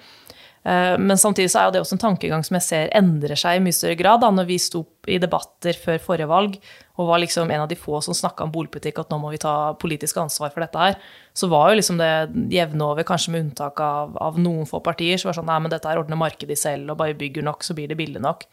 [0.64, 3.64] Eh, men samtidig så er det også en tankegang som jeg ser endrer seg i
[3.64, 4.24] mye større grad.
[4.24, 6.58] Da når vi sto i debatter før forrige valg
[6.94, 9.42] og var liksom en av de få som snakka om boligpolitikk, at nå må vi
[9.42, 11.00] ta politisk ansvar for dette her,
[11.34, 12.12] så var jo liksom det
[12.54, 15.74] jevne over, kanskje med unntak av, av noen få partier, så var sånn nei, men
[15.74, 18.46] dette er ordner markedet selv, og bare bygger nok, så blir det billig nok.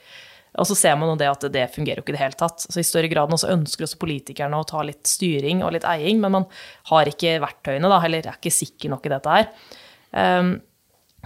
[0.59, 2.65] Og så ser man jo det at det fungerer jo ikke i det hele tatt.
[2.65, 6.19] Så I større grad nå ønsker også politikerne å ta litt styring og litt eiing,
[6.23, 6.49] men man
[6.91, 9.47] har ikke verktøyene, da, eller er ikke sikker nok i dette her.
[10.11, 10.57] Um,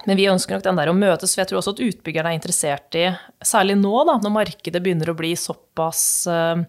[0.05, 2.41] men vi ønsker nok den der å møtes, for jeg tror også at utbyggerne er
[2.41, 3.07] interessert i,
[3.47, 6.61] særlig nå da, når markedet begynner å bli såpass uh,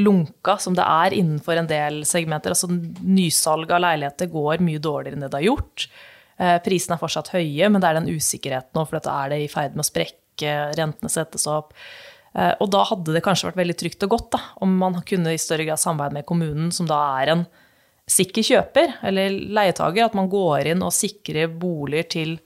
[0.00, 2.54] lunka som det er innenfor en del segmenter.
[2.54, 5.88] Altså nysalg av leiligheter går mye dårligere enn det det har gjort.
[6.40, 9.42] Uh, prisene er fortsatt høye, men det er den usikkerheten nå, for dette er det
[9.44, 11.74] i ferd med å sprekke rentene settes opp.
[12.38, 15.34] Eh, og da hadde det kanskje vært veldig trygt og godt da, om man kunne
[15.34, 17.44] i større grad samarbeide med kommunen, som da er en
[18.10, 20.06] sikker kjøper eller leietager.
[20.06, 22.36] At man går inn og sikrer boliger til,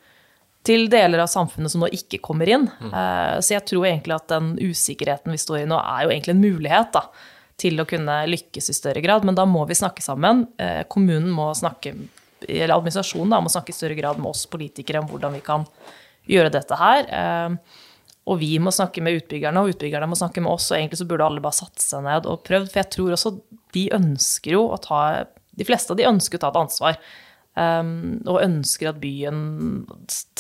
[0.65, 2.67] til deler av samfunnet som nå ikke kommer inn.
[2.81, 2.91] Mm.
[2.91, 6.37] Eh, så jeg tror egentlig at den usikkerheten vi står i nå, er jo egentlig
[6.37, 7.07] en mulighet da,
[7.61, 9.27] til å kunne lykkes i større grad.
[9.27, 10.47] Men da må vi snakke sammen.
[10.59, 11.95] Eh, kommunen må snakke,
[12.49, 15.67] eller administrasjonen da, må snakke i større grad med oss politikere om hvordan vi kan
[16.31, 17.11] gjøre dette her.
[18.25, 20.71] Og vi må snakke med utbyggerne, og utbyggerne må snakke med oss.
[20.73, 22.71] Og egentlig så burde alle bare satt seg ned og prøvd.
[22.73, 23.35] For jeg tror også
[23.77, 25.01] de ønsker jo å ta
[25.55, 26.97] De fleste av de ønsker å ta et ansvar.
[27.55, 29.85] Um, og ønsker at byen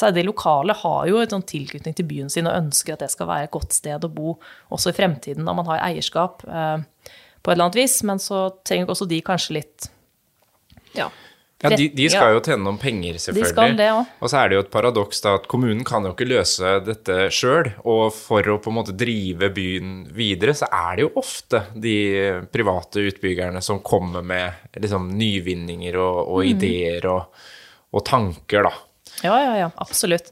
[0.03, 3.29] De lokale har jo en sånn tilknytning til byen sin og ønsker at det skal
[3.29, 4.33] være et godt sted å bo
[4.75, 8.01] også i fremtiden, når man har eierskap uh, på et eller annet vis.
[8.03, 9.87] Men så trenger også de kanskje litt
[10.99, 11.07] ja,
[11.65, 13.51] ja, de, de, skal jo tjene noen penger, selvfølgelig.
[13.51, 14.17] De skal det også.
[14.21, 17.19] Og så er det jo et paradoks da at kommunen kan jo ikke løse dette
[17.35, 17.71] sjøl.
[17.89, 21.97] Og for å på en måte drive byen videre, så er det jo ofte de
[22.53, 26.51] private utbyggerne som kommer med liksom nyvinninger og, og mm.
[26.53, 27.47] ideer og,
[27.95, 28.75] og tanker, da.
[29.25, 30.27] Ja, ja, ja, absolutt.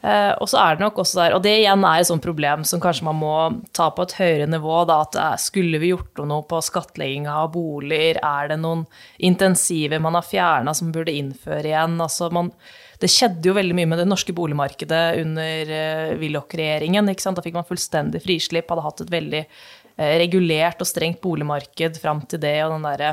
[0.00, 2.62] Eh, og så er det nok også der, og det igjen er et sånt problem
[2.64, 3.34] som kanskje man må
[3.76, 7.50] ta på et høyere nivå, da, at eh, skulle vi gjort noe på skattlegginga av
[7.52, 8.86] boliger, er det noen
[9.28, 11.98] intensiver man har fjerna som burde innføre igjen?
[12.00, 12.48] Altså man,
[13.02, 17.12] det skjedde jo veldig mye med det norske boligmarkedet under uh, Willoch-regjeringen.
[17.12, 22.24] Da fikk man fullstendig frislipp, hadde hatt et veldig uh, regulert og strengt boligmarked fram
[22.26, 23.12] til det, og den derre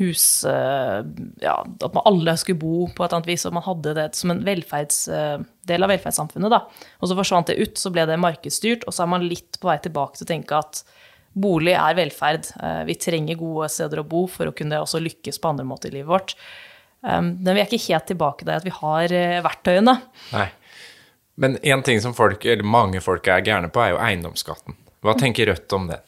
[0.00, 1.04] hus eh,
[1.40, 4.32] ja, At man alle skulle bo på et annet vis, og man hadde det som
[4.34, 6.50] en eh, del av velferdssamfunnet.
[6.50, 6.60] Da.
[7.00, 9.70] Og så forsvant det ut, så ble det markedsstyrt, og så er man litt på
[9.70, 10.82] vei tilbake til å tenke at
[11.34, 12.50] bolig er velferd.
[12.58, 15.92] Eh, vi trenger gode steder å bo for å kunne også lykkes på andre måter
[15.92, 16.38] i livet vårt.
[17.04, 19.12] Men vi er ikke helt tilbake der at vi har
[19.44, 19.92] verktøyene.
[20.32, 20.46] Nei.
[21.36, 24.78] Men én ting som folk, mange folk er gærne på, er jo eiendomsskatten.
[25.04, 25.98] Hva tenker Rødt om det?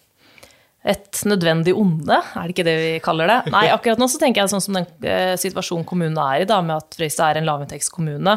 [0.87, 3.38] Et nødvendig onde, er det ikke det vi kaller det?
[3.55, 6.61] Nei, akkurat nå så tenker jeg sånn som den eh, situasjonen kommunen er i, da,
[6.62, 8.37] med at Fredrikstad er en lavinntektskommune,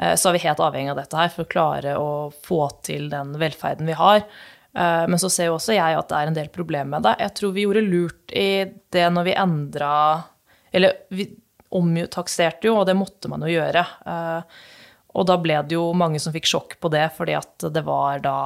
[0.00, 2.08] eh, så er vi helt avhengig av dette her for å klare å
[2.46, 4.24] få til den velferden vi har.
[4.72, 7.18] Eh, men så ser jo også jeg at det er en del problemer med det.
[7.26, 8.50] Jeg tror vi gjorde lurt i
[8.96, 9.92] det når vi endra
[10.72, 11.26] Eller vi
[11.74, 13.82] omtakserte jo, og det måtte man jo gjøre.
[15.18, 18.20] Og da ble det jo mange som fikk sjokk på det, fordi at det var
[18.22, 18.36] da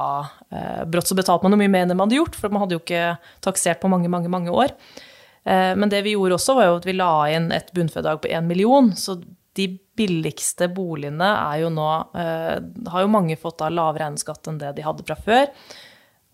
[0.49, 2.77] eh, Brått så betalte man jo mye mer enn man hadde gjort, for man hadde
[2.77, 4.73] jo ikke taksert på mange, mange, mange år.
[5.45, 8.31] Eh, men det vi gjorde også, var jo at vi la inn et bunnfradrag på
[8.33, 8.89] én million.
[8.97, 9.19] Så
[9.55, 12.57] de billigste boligene er jo nå eh,
[12.91, 15.51] Har jo mange fått da lavere eiendomsskatt enn det de hadde fra før.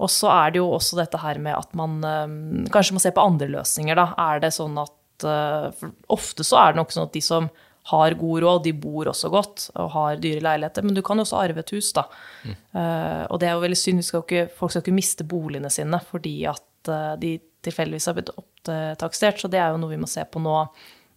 [0.01, 3.13] Og så er det jo også dette her med at man eh, kanskje må se
[3.13, 4.07] på andre løsninger, da.
[4.31, 7.51] Er det sånn at eh, Ofte så er det nok sånn at de som
[7.91, 10.85] har god råd, de bor også godt og har dyre leiligheter.
[10.85, 12.05] Men du kan jo også arve et hus, da.
[12.45, 12.55] Mm.
[12.75, 14.03] Uh, og det er jo veldig synd.
[14.07, 18.33] Skal ikke, folk skal ikke miste boligene sine fordi at uh, de tilfeldigvis har blitt
[18.33, 20.55] opptakstert, Så det er jo noe vi må se på nå.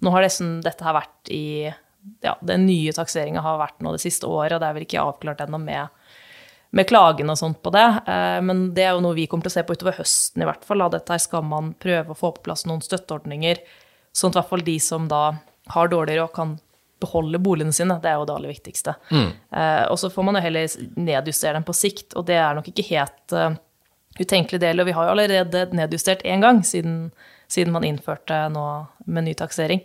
[0.04, 1.72] Nå har nesten dette her vært i
[2.20, 5.00] Ja, den nye takseringa har vært nå det siste året, og det er vel ikke
[5.00, 5.88] avklart ennå med,
[6.76, 7.87] med klagen og sånt på det.
[8.04, 10.50] Uh, men det er jo noe vi kommer til å se på utover høsten i
[10.50, 10.84] hvert fall.
[10.84, 10.98] Da.
[10.98, 13.62] Dette her skal man prøve å få på plass noen støtteordninger,
[14.12, 15.24] sånn at i hvert fall de som da
[15.72, 16.58] har dårligere og kan
[17.05, 17.99] beholde boligene sine.
[18.03, 18.97] Det er jo det aller viktigste.
[19.12, 19.29] Mm.
[19.61, 22.73] Eh, og så får man jo heller nedjustere dem på sikt, og det er nok
[22.73, 23.55] ikke helt uh,
[24.19, 24.83] utenkelig del.
[24.83, 27.09] Og vi har jo allerede nedjustert én gang siden,
[27.47, 28.67] siden, man innførte nå
[29.07, 29.85] med ny taksering.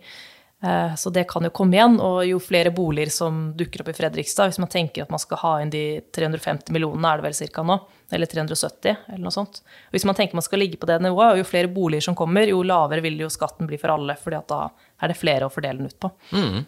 [0.61, 1.99] Eh, så det kan jo komme igjen.
[2.03, 5.41] Og jo flere boliger som dukker opp i Fredrikstad, hvis man tenker at man skal
[5.43, 7.79] ha inn de 350 millionene, er det vel cirka nå,
[8.11, 9.61] eller 370, eller noe sånt.
[9.89, 12.17] Og hvis man tenker man skal ligge på det nivået, og jo flere boliger som
[12.19, 14.65] kommer, jo lavere vil jo skatten bli for alle, fordi at da
[14.99, 16.11] er det flere å fordele den ut på.
[16.35, 16.67] Mm.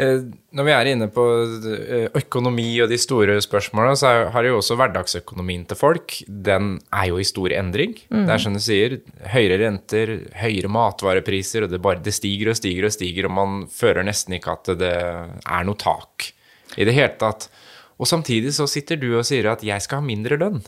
[0.00, 0.22] Eh,
[0.56, 1.24] når vi er inne på
[1.68, 7.10] eh, økonomi og de store spørsmåla, så har jo også hverdagsøkonomien til folk Den er
[7.10, 7.98] jo i stor endring.
[8.08, 8.24] Mm.
[8.24, 8.98] Det er som du sier,
[9.34, 13.66] høyere renter, høyere matvarepriser, og det, bare, det stiger og stiger og stiger, og man
[13.72, 16.32] føler nesten ikke at det er noe tak
[16.80, 17.50] i det hele tatt.
[18.00, 20.62] Og samtidig så sitter du og sier at jeg skal ha mindre lønn.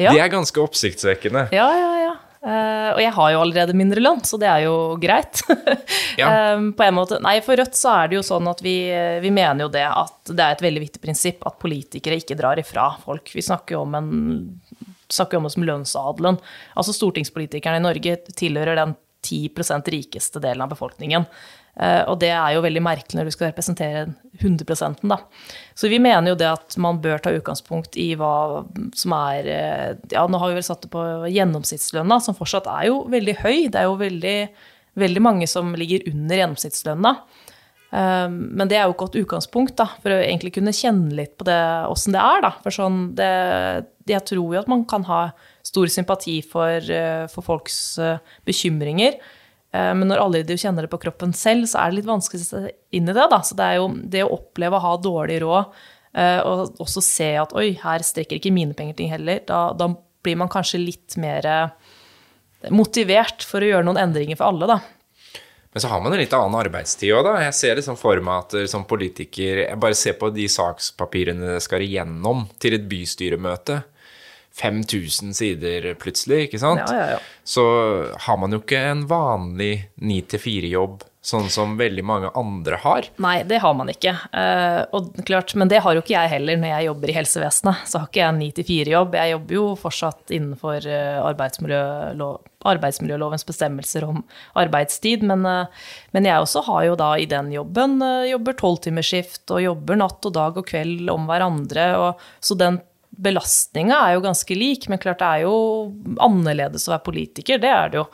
[0.00, 0.14] Ja.
[0.14, 1.50] Det er ganske oppsiktsvekkende.
[1.52, 2.01] Ja, ja, ja.
[2.42, 5.44] Uh, og jeg har jo allerede mindre lønn, så det er jo greit.
[6.20, 6.56] ja.
[6.56, 7.20] um, på en måte.
[7.22, 8.76] Nei, for Rødt så er det jo sånn at vi,
[9.22, 12.58] vi, mener jo det at det er et veldig viktig prinsipp at politikere ikke drar
[12.58, 13.30] ifra folk.
[13.36, 14.10] Vi snakker jo om en
[15.12, 16.38] snakker om det som lønnsadelen.
[16.78, 21.26] Altså stortingspolitikerne i Norge tilhører den 10% rikeste delen av befolkningen.
[21.80, 24.04] Eh, og det er jo veldig merkelig når du skal representere
[24.42, 25.16] 100% da.
[25.78, 28.64] Så vi mener jo det at man bør ta utgangspunkt i hva
[28.98, 32.90] som er eh, Ja, nå har vi vel satt det på gjennomsnittslønna, som fortsatt er
[32.90, 33.56] jo veldig høy.
[33.72, 34.36] Det er jo veldig,
[35.00, 37.16] veldig mange som ligger under gjennomsnittslønna.
[37.96, 41.38] Eh, men det er jo et godt utgangspunkt da, for å egentlig kunne kjenne litt
[41.40, 42.44] på det, åssen det er.
[42.44, 42.56] Da.
[42.60, 43.34] For sånn, det,
[44.12, 45.30] jeg tror jo at man kan ha
[45.64, 46.84] stor sympati for,
[47.32, 47.78] for folks
[48.44, 49.16] bekymringer.
[49.72, 52.44] Eh, men når alle de kjenner det på kroppen selv, så er det litt vanskelig
[52.44, 53.26] å se inn i det.
[53.32, 53.40] Da.
[53.44, 55.82] Så det er jo det å oppleve å ha dårlig råd,
[56.20, 59.92] eh, og også se at oi, her strekker ikke mine penger til heller, da, da,
[60.22, 61.94] blir man kanskje litt mer eh,
[62.70, 64.76] motivert for å gjøre noen endringer for alle, da.
[65.72, 67.32] Men så har man en litt annen arbeidstid òg, da.
[67.46, 71.62] Jeg ser liksom for meg at som politiker Jeg bare ser på de sakspapirene det
[71.64, 73.78] skal igjennom til et bystyremøte.
[74.60, 76.84] 5000 sider plutselig, ikke sant?
[76.88, 77.22] Ja, ja, ja.
[77.44, 77.64] Så
[78.26, 83.06] har man jo ikke en vanlig 9-4-jobb sånn som veldig mange andre har.
[83.22, 84.12] Nei, det har man ikke.
[84.34, 87.84] Uh, og klart, men det har jo ikke jeg heller når jeg jobber i helsevesenet.
[87.86, 89.14] Så har ikke jeg en 9-4-jobb.
[89.20, 92.40] Jeg jobber jo fortsatt innenfor uh, arbeidsmiljølov,
[92.72, 94.22] arbeidsmiljølovens bestemmelser om
[94.58, 95.22] arbeidstid.
[95.30, 100.02] Men, uh, men, jeg også har jo da i den jobben jobber tolvtimersskift og jobber
[100.02, 101.86] natt og dag og kveld om hverandre.
[102.02, 105.56] Og, så den belastninga er jo ganske lik, men klart det er jo
[106.22, 108.06] annerledes å være politiker, det er det jo.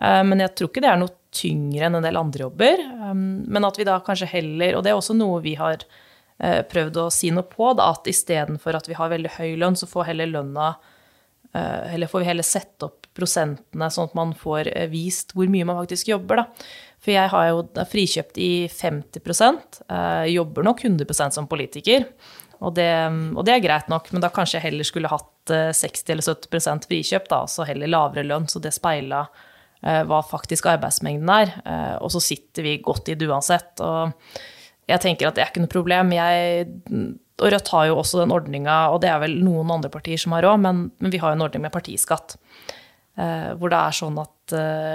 [0.00, 2.84] Eh, men jeg tror ikke det er noe tyngre enn en del andre jobber.
[2.98, 5.84] Um, men at vi da kanskje heller, og det er også noe vi har
[6.42, 9.78] eh, prøvd å si noe på, da, at istedenfor at vi har veldig høy lønn,
[9.78, 10.72] så får heller lønna
[11.54, 15.66] eh, Eller får vi heller sette opp prosentene, sånn at man får vist hvor mye
[15.66, 16.68] man faktisk jobber, da.
[17.00, 19.78] For jeg har jo frikjøpt i 50%
[20.30, 22.04] jobber nok 100% som politiker.
[22.60, 22.90] Og det,
[23.32, 26.26] og det, er greit nok, men da kanskje jeg heller skulle hatt 60 eh, eller
[26.26, 29.22] 70% frikjøp, da, altså heller lavere lønn, så det speila
[29.80, 31.54] eh, hva faktisk arbeidsmengden er.
[31.64, 33.80] Eh, og så sitter vi godt i det uansett.
[33.80, 34.12] Og
[34.90, 36.12] jeg tenker at det er ikke noe problem.
[36.12, 36.66] Jeg,
[37.40, 40.36] og Rødt har jo også den ordninga, og det er vel noen andre partier som
[40.36, 42.36] har òg, men, men, vi har jo en ordning med partiskatt.
[43.60, 44.52] hvor det er sånn at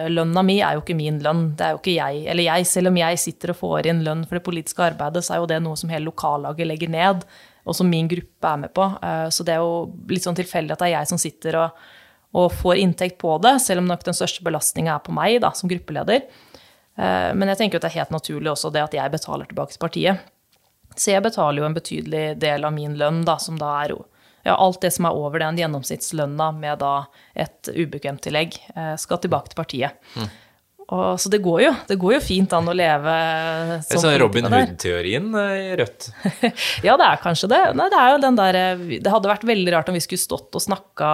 [0.10, 1.43] lønna mi er jo ikke min lønn.
[1.58, 2.21] Det er jo ikke jeg.
[2.30, 5.34] Eller jeg, selv om jeg sitter og får inn lønn for det politiske arbeidet, så
[5.34, 7.25] er jo det noe som hele lokallaget legger ned
[7.65, 8.88] og som min gruppe er med på.
[9.01, 11.86] Eh, så det er jo litt sånn tilfeldig at det er jeg som sitter og,
[12.38, 15.51] og får inntekt på det, selv om nok den største belastninga er på meg da,
[15.58, 16.25] som gruppeleder.
[16.95, 19.75] Eh, men jeg tenker at det er helt naturlig også det at jeg betaler tilbake
[19.75, 20.32] til partiet.
[20.95, 23.97] Så jeg betaler jo en betydelig del av min lønn, da, som da er
[24.45, 29.51] ja, alt det som er over den gjennomsnittslønna med da et ubekvemtillegg, tillegg skal tilbake
[29.51, 29.97] til partiet.
[30.13, 30.30] Mm.
[30.86, 33.13] Og, så det går, jo, det går jo fint an å leve
[33.88, 36.12] som sånn Robin Hood-teorien eh, i Rødt?
[36.86, 37.62] ja, det er kanskje det.
[37.80, 41.10] Nei, det er der, Det hadde vært veldig rart om vi skulle stått og snakka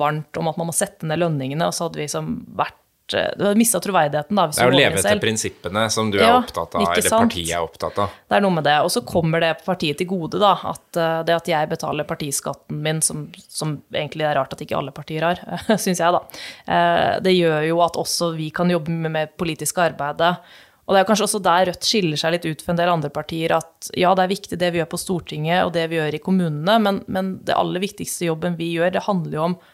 [0.00, 2.81] varmt om at man må sette ned lønningene, og så hadde vi liksom vært Eh,
[3.12, 4.36] du har mista troverdigheten.
[4.36, 4.46] da.
[4.48, 7.30] det er å leve etter prinsippene som du er opptatt av, eller sant?
[7.30, 8.16] partiet er opptatt av.
[8.28, 8.78] Det er noe med det.
[8.84, 10.54] Og så kommer det partiet til gode, da.
[10.72, 14.78] At eh, det at jeg betaler partiskatten min, som, som egentlig er rart at ikke
[14.78, 15.42] alle partier har,
[15.84, 16.22] syns jeg, da.
[16.66, 20.34] Eh, det gjør jo at også vi kan jobbe med, med politisk arbeidet.
[20.82, 23.12] Og det er kanskje også der Rødt skiller seg litt ut fra en del andre
[23.14, 23.54] partier.
[23.54, 26.24] At ja, det er viktig det vi gjør på Stortinget og det vi gjør i
[26.24, 29.70] kommunene, men, men det aller viktigste jobben vi gjør, det handler jo om Eh,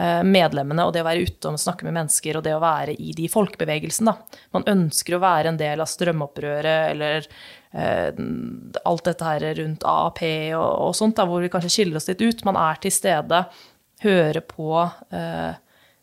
[0.00, 3.12] medlemmene og det å være ute og snakke med mennesker og det å være i
[3.14, 4.08] de folkebevegelsen.
[4.08, 4.40] Da.
[4.56, 7.26] Man ønsker å være en del av strømopprøret eller
[7.76, 8.08] eh,
[8.88, 10.22] alt dette her rundt AAP
[10.56, 12.44] og, og sånt, da, hvor vi kanskje skiller oss litt ut.
[12.48, 13.44] Man er til stede,
[14.02, 15.52] hører på eh,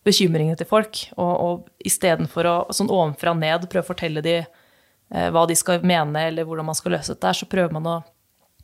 [0.08, 4.46] bekymringene til folk, og, og istedenfor å sånn ovenfra og ned prøve å fortelle dem
[4.46, 7.98] eh, hva de skal mene eller hvordan man skal løse dette, så prøver man å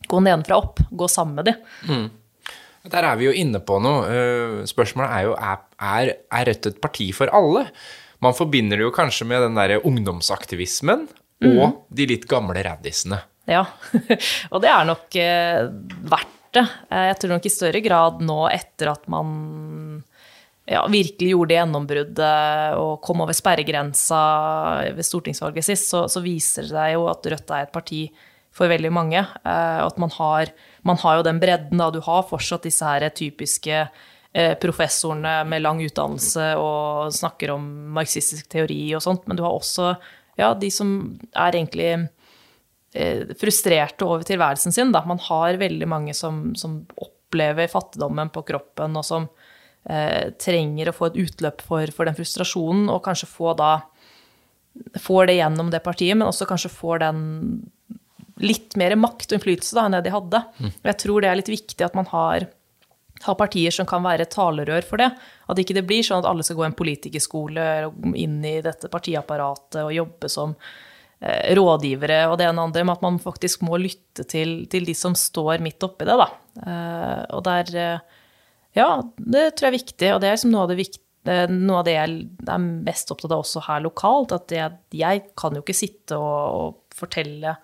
[0.06, 1.66] gå nedenfra opp, gå sammen med dem.
[1.90, 2.06] Mm.
[2.92, 4.06] Der er vi jo inne på noe.
[4.10, 7.66] Eh, spørsmålet er jo er, er Rødt et parti for alle?
[8.24, 11.06] Man forbinder det jo kanskje med den derre ungdomsaktivismen
[11.44, 11.52] mm.
[11.52, 13.20] og de litt gamle raddisene.
[13.50, 13.66] Ja,
[14.54, 15.66] og det er nok eh,
[16.10, 16.66] verdt det.
[16.90, 19.34] Eh, jeg tror nok i større grad nå etter at man
[20.66, 24.22] ja, virkelig gjorde gjennombruddet og kom over sperregrensa
[24.96, 28.08] ved stortingsvalget sist, så, så viser det seg jo at Rødt er et parti
[28.56, 29.20] for veldig mange.
[29.20, 30.50] Og at man har,
[30.86, 31.90] man har jo den bredden, da.
[31.92, 38.48] Du har fortsatt disse her typiske eh, professorene med lang utdannelse og snakker om marxistisk
[38.54, 39.96] teori og sånt, men du har også
[40.38, 40.90] ja, de som
[41.32, 41.90] er egentlig
[42.94, 44.94] eh, frustrerte over tilværelsen sin.
[44.96, 45.04] Da.
[45.08, 49.30] Man har veldig mange som, som opplever fattigdommen på kroppen, og som
[49.90, 53.74] eh, trenger å få et utløp for, for, den frustrasjonen, og kanskje få da
[55.00, 57.20] Får det gjennom det partiet, men også kanskje får den
[58.44, 60.42] litt mer makt og innflytelse da, enn det de hadde.
[60.60, 60.72] Mm.
[60.72, 62.50] Og jeg tror det er litt viktig at man har
[63.24, 65.08] har partier som kan være talerør for det.
[65.48, 67.68] At ikke det blir sånn at alle skal gå en politikerskole
[68.18, 72.96] inn i dette partiapparatet og jobbe som eh, rådgivere og det ene og andre, men
[72.98, 76.20] at man faktisk må lytte til, til de som står midt oppi det.
[76.22, 76.30] Da.
[76.66, 78.22] Eh, og der eh,
[78.76, 81.80] Ja, det tror jeg er viktig, og det er liksom noe av det viktige noe
[81.80, 82.18] av det jeg
[82.54, 86.60] er mest opptatt av også her lokalt, at jeg, jeg kan jo ikke sitte og,
[86.60, 87.56] og fortelle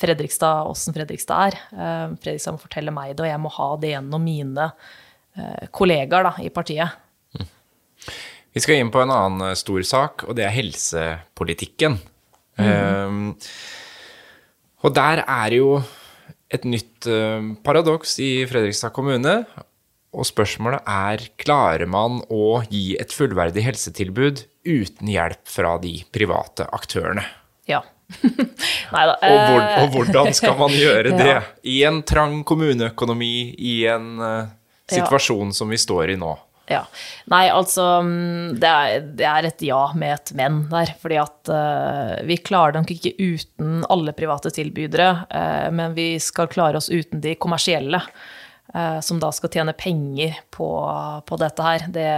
[0.00, 1.56] Fredrikstad åssen Fredrikstad er.
[1.72, 6.28] Uh, Fredrikstad må fortelle meg det, og jeg må ha det gjennom mine uh, kollegaer
[6.28, 7.00] da, i partiet.
[7.36, 7.48] Mm.
[8.52, 12.00] Vi skal inn på en annen stor sak, og det er helsepolitikken.
[12.52, 13.30] Mm.
[14.84, 15.78] og der er jo
[16.52, 17.08] et nytt
[17.64, 19.38] paradoks i Fredrikstad kommune.
[20.12, 26.66] Og spørsmålet er klarer man å gi et fullverdig helsetilbud uten hjelp fra de private
[26.76, 27.24] aktørene?
[27.70, 27.80] Ja.
[28.94, 29.16] Nei da.
[29.16, 31.28] Og, hvor, og, hvordan skal man gjøre det?
[31.28, 31.42] ja.
[31.62, 34.50] I en trang kommuneøkonomi, i en uh,
[34.90, 35.58] situasjon ja.
[35.62, 36.34] som vi står i nå?
[36.70, 36.84] Ja.
[37.28, 40.94] Nei, altså mm, det er, det er, et ja med et men der.
[41.02, 46.50] Fordi at uh, vi klarer nok ikke uten alle private tilbydere, uh, men vi skal
[46.52, 48.00] klare oss uten de kommersielle.
[48.74, 50.68] Eh, som da skal tjene penger på,
[51.28, 51.82] på dette her.
[51.92, 52.08] Det,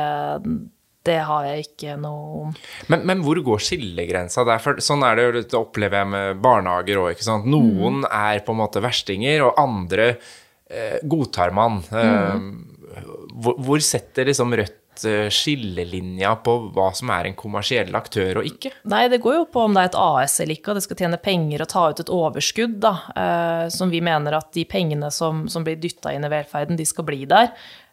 [1.04, 2.52] det har jeg ikke noe
[2.88, 4.62] men, men, hvor går skillegrensa der?
[4.62, 7.20] For sånn er det, jo, det opplever jeg med barnehager òg.
[7.44, 8.08] Noen mm.
[8.08, 11.82] er på en måte verstinger, og andre eh, godtar man.
[11.90, 12.48] Mm.
[12.94, 18.38] Eh, hvor, hvor, setter liksom Rødt Eh, skillelinja på hva som er en kommersiell aktør
[18.40, 18.70] og ikke?
[18.90, 21.00] Nei, det går jo på om det er et AS eller ikke, og det skal
[21.00, 22.92] tjene penger og ta ut et overskudd, da.
[23.10, 26.86] Eh, som vi mener at de pengene som, som blir dytta inn i velferden, de
[26.86, 27.50] skal bli der.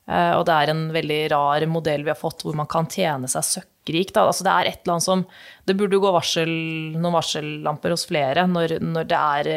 [0.09, 3.29] Eh, og det er en veldig rar modell vi har fått hvor man kan tjene
[3.31, 4.13] seg søkkrik.
[4.17, 5.25] Altså det er et eller annet som
[5.67, 6.53] Det burde jo gå varsel,
[6.97, 9.51] noen varsellamper hos flere når, når det er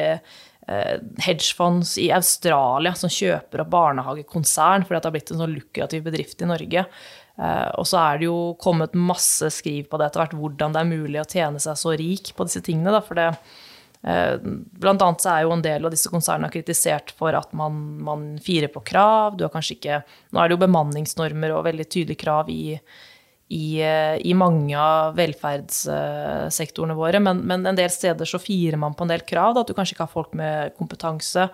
[1.21, 6.41] hedgefonds i Australia som kjøper opp barnehagekonsern fordi det har blitt en sånn lukrativ bedrift
[6.41, 6.87] i Norge.
[7.35, 10.83] Uh, og så er det jo kommet masse skriv på det etter hvert, hvordan det
[10.83, 13.01] er mulig å tjene seg så rik på disse tingene.
[13.03, 13.33] For det,
[14.05, 18.27] blant annet så er jo en del av disse konsernene kritisert for at man, man
[18.43, 19.39] firer på krav.
[19.39, 22.75] Du har kanskje ikke Nå er det jo bemanningsnormer og veldig tydelige krav i,
[23.49, 28.97] i, uh, i mange av velferdssektorene våre, men, men, en del steder så firer man
[28.99, 29.55] på en del krav.
[29.55, 31.49] Da, at du kanskje ikke har folk med kompetanse.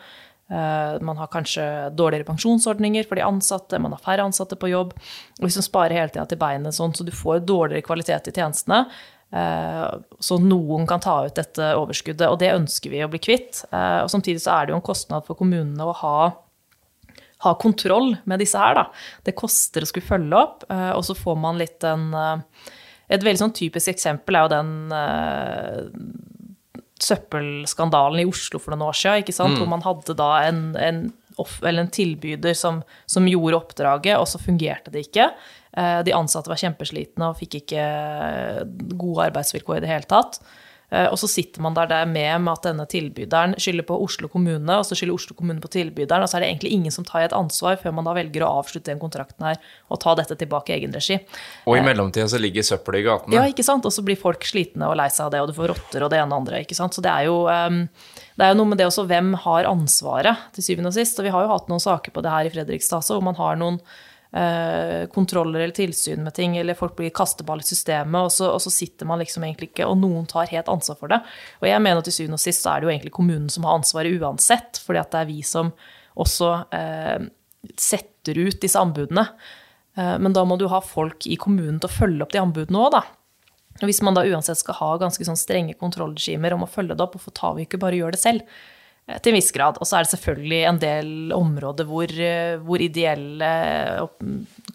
[0.51, 4.97] Eh, man har kanskje dårligere pensjonsordninger for de ansatte, man har færre ansatte på jobb.
[5.39, 8.35] Og hvis man sparer hele tida til beinet sånn, så du får dårligere kvalitet i
[8.35, 12.27] tjenestene, eh, så noen kan ta ut dette overskuddet.
[12.29, 13.63] Og det ønsker vi å bli kvitt.
[13.71, 16.15] Eh, og samtidig så er det jo en kostnad for kommunene å ha
[17.41, 18.83] ha kontroll med disse her, da.
[19.25, 22.11] Det koster å skulle følge opp, og så får man litt en
[23.09, 24.69] Et veldig sånn typisk eksempel er jo den
[27.01, 29.25] søppelskandalen i Oslo for noen år siden?
[29.41, 29.57] Mm.
[29.59, 31.01] hvor man hadde da en, en,
[31.73, 35.31] en tilbyder som, som, gjorde oppdraget, og så fungerte det ikke.
[35.81, 37.85] Eh, de ansatte var kjempeslitne og fikk ikke
[39.01, 40.43] gode arbeidsvilkår i det hele tatt.
[40.91, 44.75] Eh, og så sitter man der med, med at denne tilbyderen skylder på Oslo kommune,
[44.75, 47.29] og så skylder Oslo kommune på tilbyderen, og så er det egentlig ingen som tar
[47.29, 50.75] et ansvar før man da velger å avslutte den kontrakten her og ta dette tilbake
[50.75, 51.21] i egen regi.
[51.71, 53.39] Og i eh, mellomtida så ligger søppelet i gatene.
[53.39, 53.87] Ja, ikke sant.
[53.87, 56.11] Og så blir folk slitne og lei seg av det, og du får rotter og
[56.11, 56.65] det ene og andre.
[56.67, 56.99] ikke sant.
[56.99, 57.85] Så det er jo um,
[58.41, 61.19] det er jo noe med det også hvem har ansvaret, til syvende og sist.
[61.21, 63.39] Og vi har jo hatt noen saker på det her i Fredrikstad også, hvor man
[63.39, 64.10] har noen Eh,
[65.11, 68.71] kontroller eller tilsyn med ting, eller folk blir kasteball i systemet, og så, og så,
[68.71, 71.19] sitter man liksom egentlig ikke Og noen tar helt ansvar for det.
[71.59, 73.67] Og jeg mener at til syvende og sist så er det jo egentlig kommunen som
[73.67, 75.73] har ansvaret uansett, fordi at det er vi som
[76.21, 77.27] også eh,
[77.75, 79.27] setter ut disse anbudene.
[79.97, 82.85] Eh, men da må du ha folk i kommunen til å følge opp de anbudene
[82.85, 83.05] òg, da.
[83.81, 87.05] Og hvis man da uansett skal ha ganske sånn strenge kontrollregimer om å følge det
[87.05, 88.61] opp, hvorfor tar vi ikke bare gjør det selv?
[89.11, 89.79] Eh, til en viss grad.
[89.81, 93.53] Og så er det selvfølgelig en del områder hvor, eh, hvor, ideelle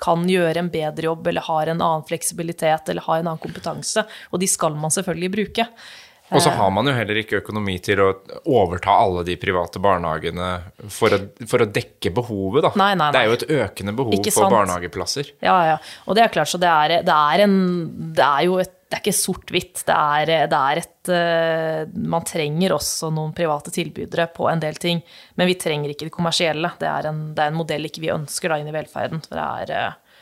[0.01, 4.05] kan gjøre en bedre jobb, eller har en annen fleksibilitet, eller har en annen kompetanse.
[4.31, 5.67] Og de skal man selvfølgelig bruke.
[6.33, 8.07] Og så eh, har man jo heller ikke økonomi til å
[8.49, 10.47] overta alle de private barnehagene
[10.89, 12.71] for å, for å dekke behovet, da.
[12.81, 13.11] Nei, nei, nei.
[13.13, 15.35] Det er jo et økende behov for barnehageplasser.
[15.45, 15.77] Ja, ja.
[16.09, 17.59] Og det er klart, så det er, det er, en,
[18.17, 19.81] det er jo et det er ikke sort-hvitt.
[19.87, 19.95] Det,
[20.51, 25.01] det, er et uh, Man trenger også noen private tilbydere på en del ting,
[25.35, 26.69] men vi trenger ikke de kommersielle.
[26.79, 29.23] Det er en, det er en modell ikke vi ønsker da inn i velferden.
[29.25, 30.21] For det er, uh,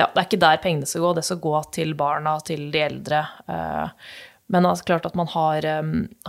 [0.00, 1.14] ja, det er ikke der pengene skal gå.
[1.18, 3.22] Det skal gå til barna, til de eldre.
[3.46, 4.18] Uh,
[4.52, 5.64] men det er klart at man har,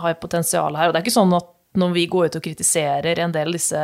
[0.00, 0.88] har potensial her.
[0.88, 3.56] Og det er ikke sånn at når vi går ut og kritiserer en del av
[3.56, 3.82] disse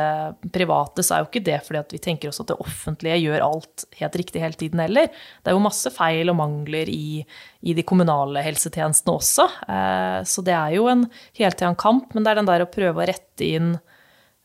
[0.55, 3.85] private, så er jo ikke det fordi vi tenker oss at det offentlige gjør alt
[3.99, 5.11] helt riktig hele tiden heller.
[5.11, 7.21] Det er jo masse feil og mangler i,
[7.67, 9.47] i de kommunale helsetjenestene også.
[9.67, 11.07] Eh, så det er jo en
[11.39, 13.73] hele tida kamp, men det er den der å prøve å rette inn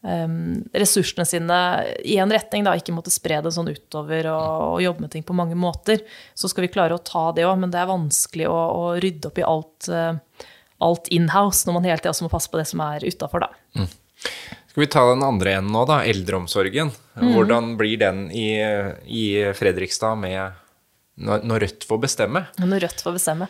[0.07, 1.57] ressursene sine
[2.05, 5.25] i en retning, da, ikke måtte spre det sånn utover og, og jobbe med ting
[5.27, 6.05] på mange måter.
[6.35, 9.31] Så skal vi klare å ta det òg, men det er vanskelig å, å rydde
[9.31, 10.47] opp i alt, uh,
[10.85, 13.51] alt inhouse når man hele tida må passe på det som er utafor, da.
[13.79, 13.89] Mm.
[14.71, 16.03] Skal vi ta den andre enden nå, da?
[16.05, 16.91] Eldreomsorgen.
[17.17, 17.31] Mm.
[17.33, 18.51] Hvordan blir den i,
[19.09, 19.25] i
[19.57, 20.63] Fredrikstad med
[21.17, 22.45] når Rødt får bestemme?
[22.61, 23.49] Når Rødt får bestemme.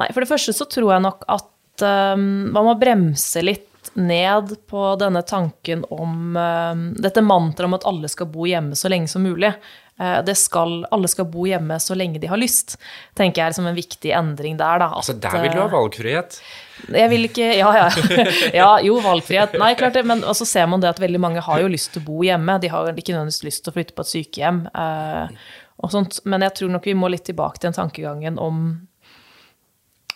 [0.00, 3.68] Nei, for det første så tror jeg nok at um, man må bremse litt
[3.98, 8.88] ned på denne tanken om um, dette mantraet om at alle skal bo hjemme så
[8.88, 9.52] lenge som mulig.
[10.02, 12.74] Uh, skal, alle skal bo hjemme så lenge de har lyst,
[13.18, 14.82] tenker jeg er som en viktig endring der.
[14.82, 16.38] Da, at, altså der vil du ha valgfrihet?
[16.90, 17.88] Jeg vil ikke Ja, ja.
[18.60, 19.54] ja jo, valgfrihet.
[19.62, 20.04] Nei, klart det.
[20.08, 22.58] Men så ser man det at veldig mange har jo lyst til å bo hjemme.
[22.62, 24.64] De har ikke nødvendigvis lyst til å flytte på et sykehjem.
[24.74, 25.30] Uh,
[25.82, 26.18] og sånt.
[26.26, 28.64] Men jeg tror nok vi må litt tilbake til den tankegangen om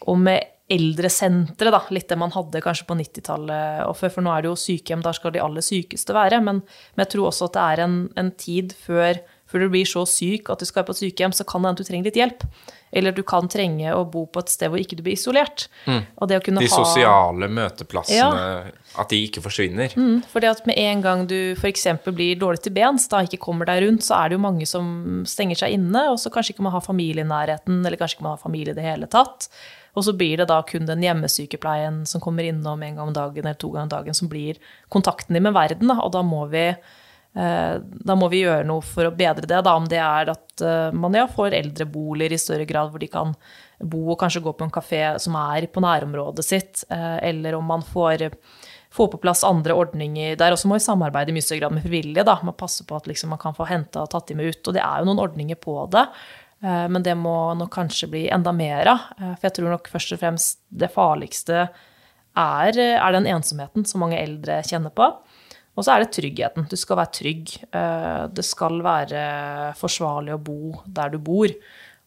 [0.07, 0.29] om
[0.67, 1.81] eldresentre, da.
[1.95, 4.13] Litt det man hadde kanskje på 90-tallet og før.
[4.17, 6.41] For nå er det jo sykehjem, der skal de aller sykeste være.
[6.45, 6.63] Men,
[6.95, 9.21] men jeg tror også at det er en, en tid før,
[9.51, 11.71] før, du blir så syk at du skal være på et sykehjem, så kan det
[11.71, 12.47] hende du trenger litt hjelp.
[12.97, 15.67] Eller du kan trenge å bo på et sted hvor ikke du blir isolert.
[15.87, 16.03] Mm.
[16.63, 18.91] de sosiale møteplassene, ja.
[19.03, 19.97] at de ikke forsvinner.
[19.99, 21.89] Mm, for det at med en gang du f.eks.
[22.07, 25.25] blir dårlig til bens, da ikke kommer deg rundt, så er det jo mange som
[25.29, 28.29] stenger seg inne, og så kanskje ikke man har familie i nærheten, eller kanskje ikke
[28.29, 29.51] man har familie i det hele tatt.
[29.97, 33.47] Og så blir det da kun den hjemmesykepleien som kommer innom en gang om dagen
[33.47, 34.61] eller to ganger om dagen, som blir
[34.93, 35.89] kontakten din med verden.
[35.89, 35.97] Da.
[36.05, 36.69] Og da må, vi,
[37.37, 39.59] da må vi gjøre noe for å bedre det.
[39.67, 39.75] Da.
[39.77, 43.35] Om det er at eh, man ja, får eldreboliger i større grad hvor de kan
[43.77, 47.69] bo og kanskje gå på en kafé som er på nærområdet sitt, eh, eller om
[47.75, 48.31] man får
[48.97, 50.37] får på plass andre ordninger.
[50.41, 52.25] Der også må vi samarbeide i mye større grad med frivillige.
[52.25, 54.63] da, Man passer på at liksom man kan få henta og tatt dem ut.
[54.63, 56.07] Og det er jo noen ordninger på det.
[56.65, 59.11] Eh, men det må nok kanskje bli enda mer av.
[59.19, 61.67] Eh, for jeg tror nok først og fremst det farligste
[62.37, 65.11] er, er, den ensomheten som mange eldre kjenner på.
[65.77, 66.69] Og så er det tryggheten.
[66.71, 67.51] Du skal være trygg.
[67.69, 69.25] Eh, det skal være
[69.77, 71.53] forsvarlig å bo der du bor.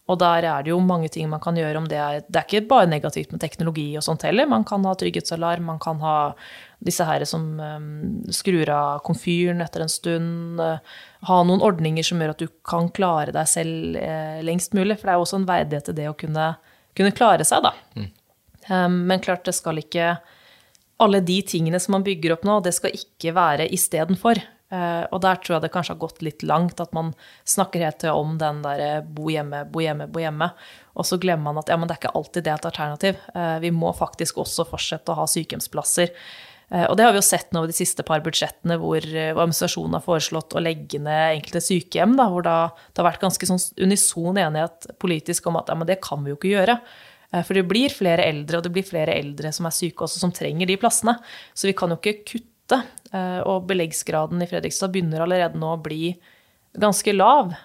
[0.09, 2.47] Og der er det jo mange ting man kan gjøre om det er Det er
[2.47, 4.49] ikke bare negativt med teknologi og sånt heller.
[4.49, 6.15] Man kan ha trygghetsalarm, man kan ha
[6.81, 10.57] disse her som um, skrur av komfyren etter en stund.
[10.57, 10.81] Uh,
[11.29, 14.01] ha noen ordninger som gjør at du kan klare deg selv
[14.49, 14.97] lengst mulig.
[14.97, 16.49] For det er jo også en verdighet til det å kunne,
[16.97, 17.75] kunne klare seg, da.
[17.93, 18.09] Mm.
[19.09, 20.15] Men klart, det skal ikke
[20.99, 24.41] Alle de tingene som man bygger opp nå, det skal ikke være istedenfor.
[24.69, 27.13] Uh, og der tror jeg det kanskje har gått litt langt, at man
[27.47, 30.51] snakker helt til om den der bo hjemme, bo hjemme, bo hjemme.
[30.99, 33.25] Og så glemmer man at ja, men det er ikke alltid det et alternativ.
[33.33, 36.13] Uh, vi må faktisk også fortsette å ha sykehjemsplasser.
[36.69, 39.97] Eh, og det har vi jo sett nå de siste par budsjettene eh, hvor administrasjonen
[39.97, 42.57] har foreslått å legge ned enkelte sykehjem, da, hvor da,
[42.93, 46.33] det har vært ganske sånn unison enighet politisk om at ja, men det kan vi
[46.33, 46.77] jo ikke gjøre.
[47.33, 50.21] Eh, for det blir flere eldre, og det blir flere eldre som er syke også,
[50.21, 51.17] som trenger de plassene.
[51.53, 52.83] Så vi kan jo ikke kutte.
[53.49, 56.11] Og beleggsgraden i Fredrikstad begynner allerede nå å bli
[56.77, 57.55] ganske lav.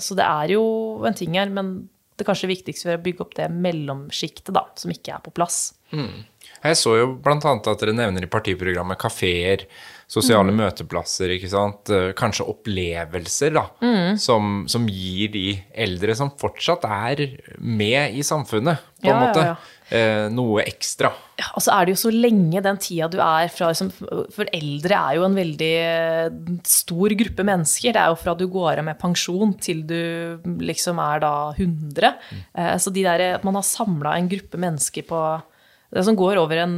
[0.00, 0.62] Så det er jo
[1.04, 1.74] en ting her, men
[2.16, 5.74] det kanskje viktigste er å bygge opp det mellomsjiktet, som ikke er på plass.
[5.92, 6.24] Mm.
[6.60, 7.36] Jeg så jo bl.a.
[7.40, 9.64] at dere nevner i partiprogrammet kafeer,
[10.10, 10.60] sosiale mm.
[10.64, 11.90] møteplasser, ikke sant.
[11.94, 14.16] Eh, kanskje opplevelser, da, mm.
[14.20, 15.44] som, som, gir de
[15.86, 17.26] eldre som fortsatt er
[17.58, 19.44] med i samfunnet, på ja, en måte.
[19.44, 19.76] Ja, ja.
[19.90, 21.08] Eh, noe ekstra.
[21.40, 23.88] Ja, og så er det jo så lenge den tida du er fra liksom,
[24.30, 27.96] For eldre er jo en veldig eh, stor gruppe mennesker.
[27.96, 32.12] Det er jo fra du går av med pensjon til du liksom er da 100.
[32.30, 32.42] Mm.
[32.54, 35.22] Eh, så de der, at man har samla en gruppe mennesker på
[35.90, 36.76] det som går over en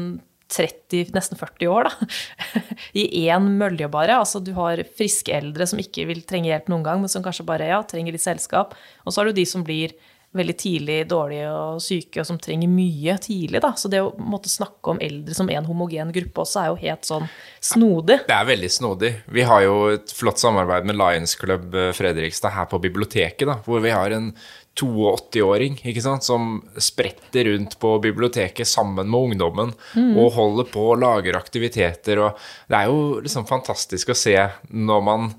[0.53, 2.09] 30, nesten 40 år, da,
[3.01, 4.21] i én mølje bare.
[4.21, 7.49] Altså du har friske eldre som ikke vil trenge hjelp noen gang, men som kanskje
[7.49, 8.77] bare ja, trenger litt selskap.
[9.07, 9.97] Og så har du de som blir
[10.33, 13.61] veldig tidlig dårlige og syke, og som trenger mye tidlig.
[13.63, 13.73] Da.
[13.77, 17.09] Så det å måtte snakke om eldre som en homogen gruppe også er jo helt
[17.09, 17.29] sånn
[17.61, 18.23] snodig.
[18.29, 19.13] Det er veldig snodig.
[19.33, 23.59] Vi har jo et flott samarbeid med Lions Club eh, Fredrikstad her på biblioteket, da,
[23.67, 24.33] hvor vi har en
[24.81, 30.17] 82-åring ikke sant, som spretter rundt på biblioteket sammen med ungdommen mm.
[30.17, 32.23] og holder på og lager aktiviteter.
[32.25, 32.41] Og
[32.73, 34.37] det er jo liksom fantastisk å se
[34.73, 35.33] når man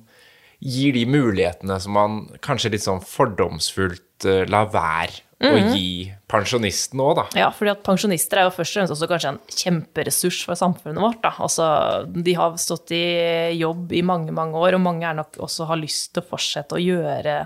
[0.64, 5.50] gir de mulighetene som man kanskje litt sånn fordomsfullt uh, lar være mm.
[5.50, 5.90] å gi
[6.32, 7.26] pensjonisten òg, da.
[7.42, 11.04] Ja, fordi at pensjonister er jo først og fremst også kanskje en kjemperessurs for samfunnet
[11.04, 11.20] vårt.
[11.26, 11.34] da.
[11.44, 11.68] Altså,
[12.16, 13.04] de har stått i
[13.60, 16.80] jobb i mange, mange år, og mange er nok også har lyst til å fortsette
[16.80, 17.38] å gjøre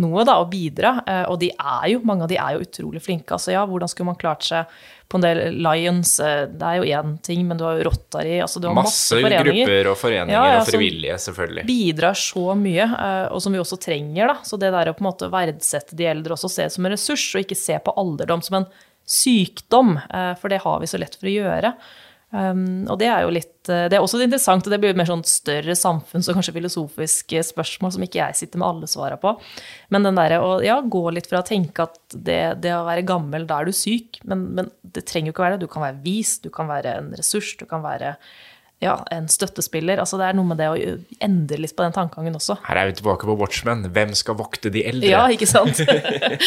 [0.00, 0.96] noe da, og bidra.
[1.06, 3.36] Eh, og de er jo, mange av de er jo utrolig flinke.
[3.36, 4.70] Altså ja, hvordan skulle man klart seg
[5.12, 6.14] på en del Lions?
[6.24, 9.18] Eh, det er jo én ting, men du har jo Rotary altså du har Masse,
[9.20, 11.66] masse grupper og foreninger ja, ja, og frivillige, selvfølgelig.
[11.68, 14.32] Bidrar så mye, eh, og som vi også trenger.
[14.32, 14.38] da.
[14.48, 16.96] Så det der å på en måte verdsette de eldre også se det som en
[16.96, 18.70] ressurs, og ikke se på alderdom som en
[19.12, 19.96] sykdom,
[20.38, 21.72] for det har vi så lett for å gjøre.
[22.32, 25.04] Um, og det er jo litt eh, Det er også interessant, og det blir mer
[25.04, 29.34] sånn større samfunns- og kanskje filosofiske spørsmål som ikke jeg sitter med alle svara på.
[29.92, 33.04] Men den derre å ja, gå litt fra å tenke at det, det, å være
[33.04, 35.66] gammel, da er du syk, men, men det trenger jo ikke være det.
[35.66, 38.14] Du kan være vis, du kan være en ressurs, du kan være
[38.82, 40.00] ja, en støttespiller.
[40.02, 42.56] Altså Det er noe med det å endre litt på den tankegangen også.
[42.66, 43.84] Her er vi tilbake på Watchmen.
[43.94, 45.12] Hvem skal vokte de eldre?
[45.12, 45.78] Ja, ikke sant?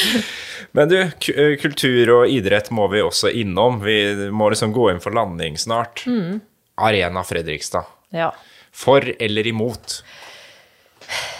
[0.75, 3.79] Men du, eh, kultur og idrett må vi også innom.
[3.85, 3.97] Vi
[4.35, 6.03] må liksom gå inn for landing snart.
[6.11, 6.41] Mm.
[6.83, 7.87] Arena Fredrikstad.
[8.15, 8.33] Ja.
[8.75, 10.01] For eller imot?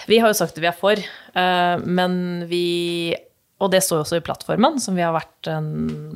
[0.08, 3.16] Vi har jo sagt at vi er for, eh, men vi
[3.56, 5.68] Og det står jo også i plattformen, som vi har vært en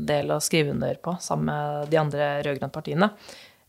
[0.05, 3.07] del å skrive under på sammen med de andre rød-grønne partiene.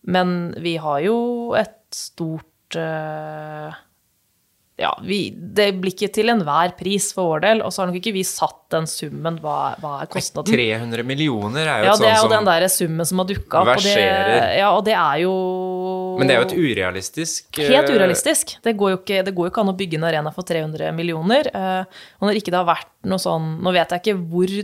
[0.02, 1.18] Men vi har jo
[1.58, 3.74] et stort uh,
[4.80, 7.58] ja, vi, det blir ikke til enhver pris for vår del.
[7.66, 9.36] Og så har nok ikke vi satt den summen.
[9.42, 10.56] Hva, hva er kostnaden?
[10.56, 13.20] 300 millioner er jo ja, sånn som Ja, det er jo den der summen som
[13.20, 13.72] har dukka opp.
[13.74, 13.96] Og det,
[14.56, 15.34] ja, og det er jo
[16.16, 18.56] Men det er jo et urealistisk Helt urealistisk.
[18.64, 20.94] Det går, jo ikke, det går jo ikke an å bygge en arena for 300
[20.96, 21.52] millioner.
[21.52, 24.60] Og når ikke det har vært noe sånn Nå vet jeg ikke hvor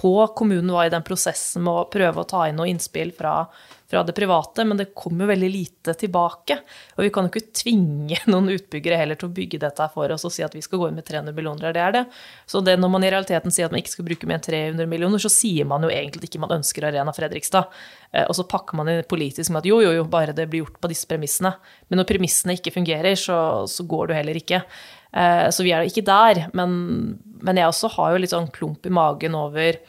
[0.00, 3.42] på kommunen var i den prosessen med å prøve å ta inn noe innspill fra
[3.90, 6.60] fra det private, men det kommer veldig lite tilbake.
[6.94, 10.26] Og vi kan jo ikke tvinge noen utbyggere heller til å bygge dette for oss
[10.28, 11.74] og si at vi skal gå inn med 300 millioner.
[11.74, 12.04] Det er det.
[12.46, 14.90] Så det, når man i realiteten sier at man ikke skal bruke mer enn 300
[14.90, 17.74] millioner, så sier man jo egentlig ikke man ønsker Arena Fredrikstad.
[18.12, 20.64] Eh, og så pakker man inn politisk med at jo, jo, jo, bare det blir
[20.64, 21.56] gjort på disse premissene.
[21.90, 24.62] Men når premissene ikke fungerer, så, så går det heller ikke.
[25.10, 26.44] Eh, så vi er jo ikke der.
[26.54, 29.82] Men, men jeg også har jo litt sånn klump i magen over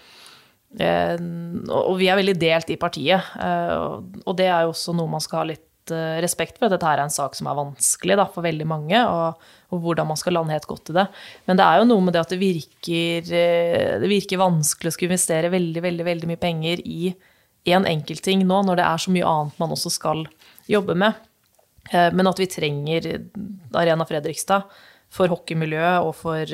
[0.79, 3.33] og vi er veldig delt i partiet.
[3.35, 6.75] Eh, og det er jo også noe man skal ha litt eh, respekt for, at
[6.75, 9.41] dette her er en sak som er vanskelig da, for veldig mange, og,
[9.71, 11.07] og, hvordan man skal lande helt godt i det.
[11.49, 15.11] Men det er jo noe med det at det virker, det virker vanskelig å skulle
[15.11, 17.11] investere veldig, veldig, veldig mye penger i
[17.71, 20.23] én enkeltting nå, når det er så mye annet man også skal
[20.71, 21.19] jobbe med.
[21.91, 23.05] Men at vi trenger
[23.77, 24.69] Arena Fredrikstad
[25.11, 26.53] for hockeymiljøet og for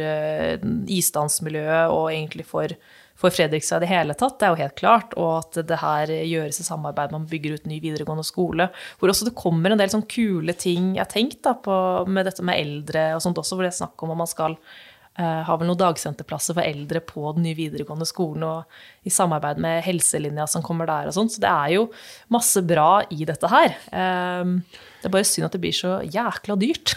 [0.97, 2.73] isdansmiljøet og egentlig for
[3.17, 5.15] for Fredrikstad i det hele tatt, det er jo helt klart.
[5.17, 8.69] Og at det her gjøres i samarbeid, man bygger ut ny videregående skole.
[8.99, 11.77] Hvor også det kommer en del sånn kule ting jeg har tenkt da, på,
[12.09, 14.61] med dette med eldre og sånt også, hvor det er snakk om at man skal
[15.17, 19.57] Uh, har vel noen dagsenterplasser for eldre på den nye videregående skolen, og i samarbeid
[19.63, 21.31] med helselinja som kommer der og sånn.
[21.33, 21.87] Så det er jo
[22.29, 23.73] masse bra i dette her.
[23.89, 24.61] Uh,
[25.01, 26.93] det er bare synd at det blir så jækla dyrt.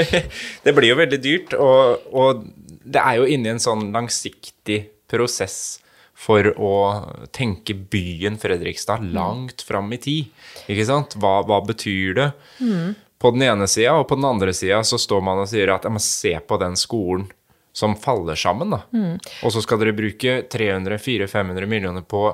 [0.64, 2.46] det blir jo veldig dyrt, og, og
[2.80, 4.80] det er jo inni en sånn langsiktig
[5.10, 5.80] prosess
[6.20, 6.74] for å
[7.32, 10.42] tenke byen Fredrikstad langt fram i tid.
[10.68, 11.16] Ikke sant?
[11.20, 12.30] Hva, hva betyr det?
[12.60, 12.94] Mm.
[13.20, 15.88] På den ene sida, og på den andre sida så står man og sier at
[16.04, 17.28] se på den skolen
[17.72, 18.80] som faller sammen, da.
[18.92, 19.18] Mm.
[19.44, 22.24] Og så skal dere bruke 300-400-500 millioner på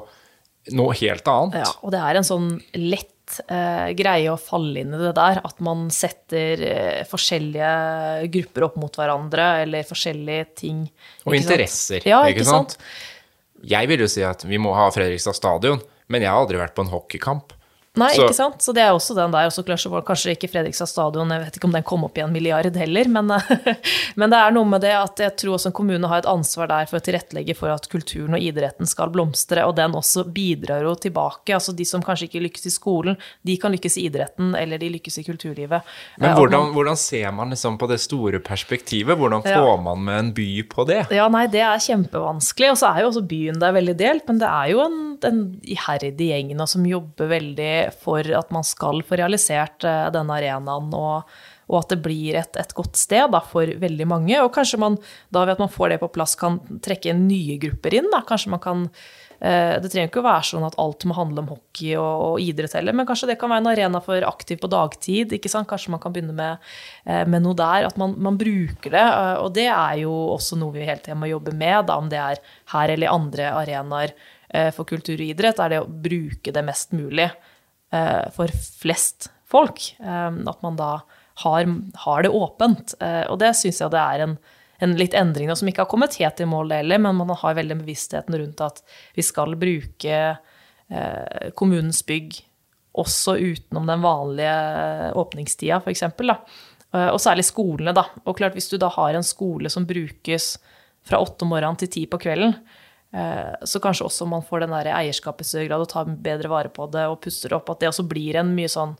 [0.74, 1.60] noe helt annet.
[1.62, 2.48] Ja, og det er en sånn
[2.78, 3.12] lett
[3.50, 5.40] Uh, greie å falle inn i det der.
[5.44, 10.84] At man setter eh, forskjellige grupper opp mot hverandre, eller forskjellige ting.
[11.26, 12.76] Og interesser, ja, ikke, ikke sant?
[12.76, 13.66] sant?
[13.66, 16.76] Jeg vil jo si at vi må ha Fredrikstad stadion, men jeg har aldri vært
[16.76, 17.55] på en hockeykamp.
[17.96, 18.26] Nei, så.
[18.26, 18.60] ikke sant.
[18.62, 19.48] Så det er også den der.
[19.48, 22.32] Og så kanskje ikke Fredrikstad stadion, jeg vet ikke om den kom opp i en
[22.32, 23.32] milliard heller, men,
[24.18, 26.68] men, det er noe med det at jeg tror også en kommune har et ansvar
[26.70, 30.84] der for å tilrettelegge for at kulturen og idretten skal blomstre, og den også bidrar
[30.84, 31.54] jo tilbake.
[31.56, 33.16] Altså de som kanskje ikke lykkes i skolen,
[33.46, 35.96] de kan lykkes i idretten, eller de lykkes i kulturlivet.
[36.20, 39.16] Men eh, hvordan, hvordan ser man liksom på det store perspektivet?
[39.16, 39.76] Hvordan får ja.
[39.88, 41.02] man med en by på det?
[41.16, 42.74] Ja, nei, det er kjempevanskelig.
[42.74, 45.42] Og så er jo også byen der veldig delt, men det er jo en, en
[45.64, 51.36] iherdig gjeng som jobber veldig for at man skal få realisert eh, denne arenaen, og,
[51.66, 54.38] og at det blir et, et godt sted da, for veldig mange.
[54.42, 54.98] Og kanskje man
[55.34, 58.10] da ved at man får det på plass, kan trekke inn nye grupper inn.
[58.12, 58.22] Da.
[58.26, 61.50] Kanskje man kan eh, det trenger ikke å være sånn at alt må handle om
[61.50, 64.70] hockey og, og idrett heller, men kanskje det kan være en arena for aktiv på
[64.70, 65.34] dagtid.
[65.34, 65.68] ikke sant?
[65.70, 66.70] Kanskje man kan begynne med,
[67.04, 67.90] eh, med noe der.
[67.90, 69.04] At man, man, bruker det.
[69.42, 72.22] Og det er jo også noe vi hele tiden må jobbe med, da, om det
[72.22, 72.42] er
[72.76, 74.16] her eller andre arenaer
[74.72, 77.26] for kultur og idrett, er det å bruke det mest mulig.
[77.94, 79.94] Eh, for flest folk.
[80.00, 81.00] Eh, at man da
[81.44, 82.96] har, har det åpent.
[83.00, 84.36] Eh, og det syns jeg det er en,
[84.82, 87.80] en litt endring som ikke har kommet helt i mål heller, men man har veldig
[87.82, 88.82] bevisstheten rundt at
[89.16, 90.36] vi skal bruke
[91.58, 92.36] kommunens bygg
[92.94, 94.52] også utenom den vanlige
[95.18, 96.04] åpningstida, f.eks.
[96.94, 98.04] Og særlig skolene, da.
[98.22, 100.46] Og klart, hvis du da har en skole som brukes
[101.02, 102.85] fra åtte om morgenen til ti på kvelden, Eh,
[103.64, 106.72] så kanskje også man får den der eierskapet i større grad og tar bedre vare
[106.72, 107.70] på det og puster opp.
[107.72, 108.96] At det også blir en mye sånn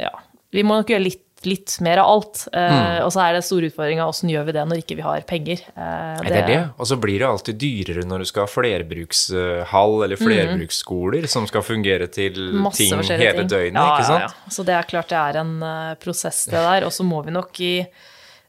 [0.00, 0.14] Ja,
[0.52, 2.44] vi må nok gjøre litt litt mer av alt.
[2.54, 3.02] Mm.
[3.02, 5.62] Og så er det store utfordringa åssen gjør vi det når ikke vi har penger.
[5.74, 6.58] Det, det er det.
[6.78, 11.66] Og så blir det alltid dyrere når du skal ha flerbrukshall eller flerbruksskoler som skal
[11.66, 12.62] fungere til Mm.
[12.64, 13.48] Masse ting hele ting.
[13.50, 14.22] døgnet, Ja, ikke sant?
[14.22, 14.50] Ja, ja.
[14.54, 16.86] Så det er klart det er en eh, prosess, det der.
[16.86, 17.74] Og så må vi nok i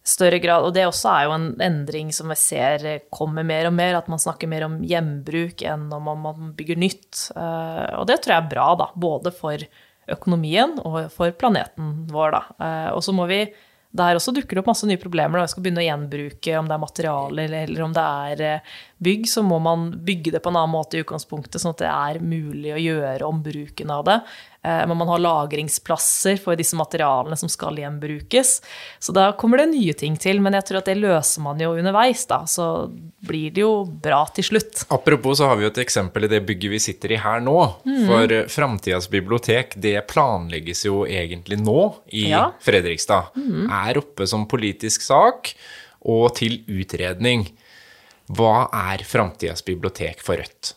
[0.04, 3.76] større grad Og det også er jo en endring som vi ser kommer mer og
[3.78, 7.30] mer, at man snakker mer om gjenbruk enn om man bygger nytt.
[7.36, 8.90] Eh, Og det tror jeg er bra, da.
[8.96, 9.64] Både for
[10.12, 12.44] økonomien og for planeten vår, da.
[12.60, 13.46] Eh, Og så må vi
[13.94, 16.70] der også dukker det opp masse nye problemer når vi skal begynne å gjenbruke, om
[16.70, 18.72] det er materialer eller, eller om det er eh,
[19.06, 21.92] bygg, så må man bygge det på en annen måte i utgangspunktet, sånn at det
[21.92, 24.18] er mulig å gjøre om bruken av det.
[24.64, 28.62] Eh, Men man har lagringsplasser for disse materialene som skal gjenbrukes.
[29.00, 31.74] Så da kommer det nye ting til, men jeg tror at det løser man jo
[31.76, 32.44] underveis, da.
[32.48, 32.88] Så
[33.28, 34.86] blir det jo bra til slutt.
[34.90, 37.58] Apropos så har vi jo et eksempel i det bygget vi sitter i her nå.
[37.86, 38.06] Mm.
[38.08, 41.80] For eh, Framtidas bibliotek, det planlegges jo egentlig nå
[42.12, 42.46] i Ja.
[42.54, 42.60] Mm.
[42.64, 43.36] Fredrikstad.
[43.84, 45.52] Er oppe som politisk sak
[46.08, 47.50] og til utredning.
[48.32, 50.74] Hva er Framtidas bibliotek for Rødt?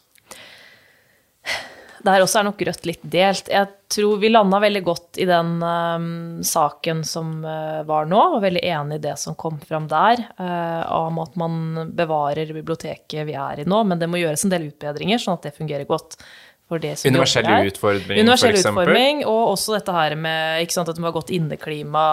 [2.06, 3.50] Der også er nok Rødt litt delt.
[3.50, 6.08] Jeg tror vi landa veldig godt i den um,
[6.46, 10.82] saken som uh, var nå, og veldig enig i det som kom fram der, uh,
[10.96, 14.68] om at man bevarer biblioteket vi er i nå, men det må gjøres en del
[14.70, 16.18] utbedringer, sånn at det fungerer godt.
[16.66, 20.88] For det som Universell utfordring, Universell for utforming, og også dette her med ikke sant,
[20.90, 22.06] at det må ha godt inneklima.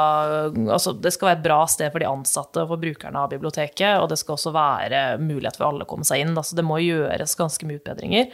[0.75, 3.97] Altså, det skal være et bra sted for de ansatte og for brukerne av biblioteket,
[3.97, 6.35] og det skal også være mulighet for alle å komme seg inn.
[6.37, 8.29] Altså, det må gjøres ganske mye utbedringer.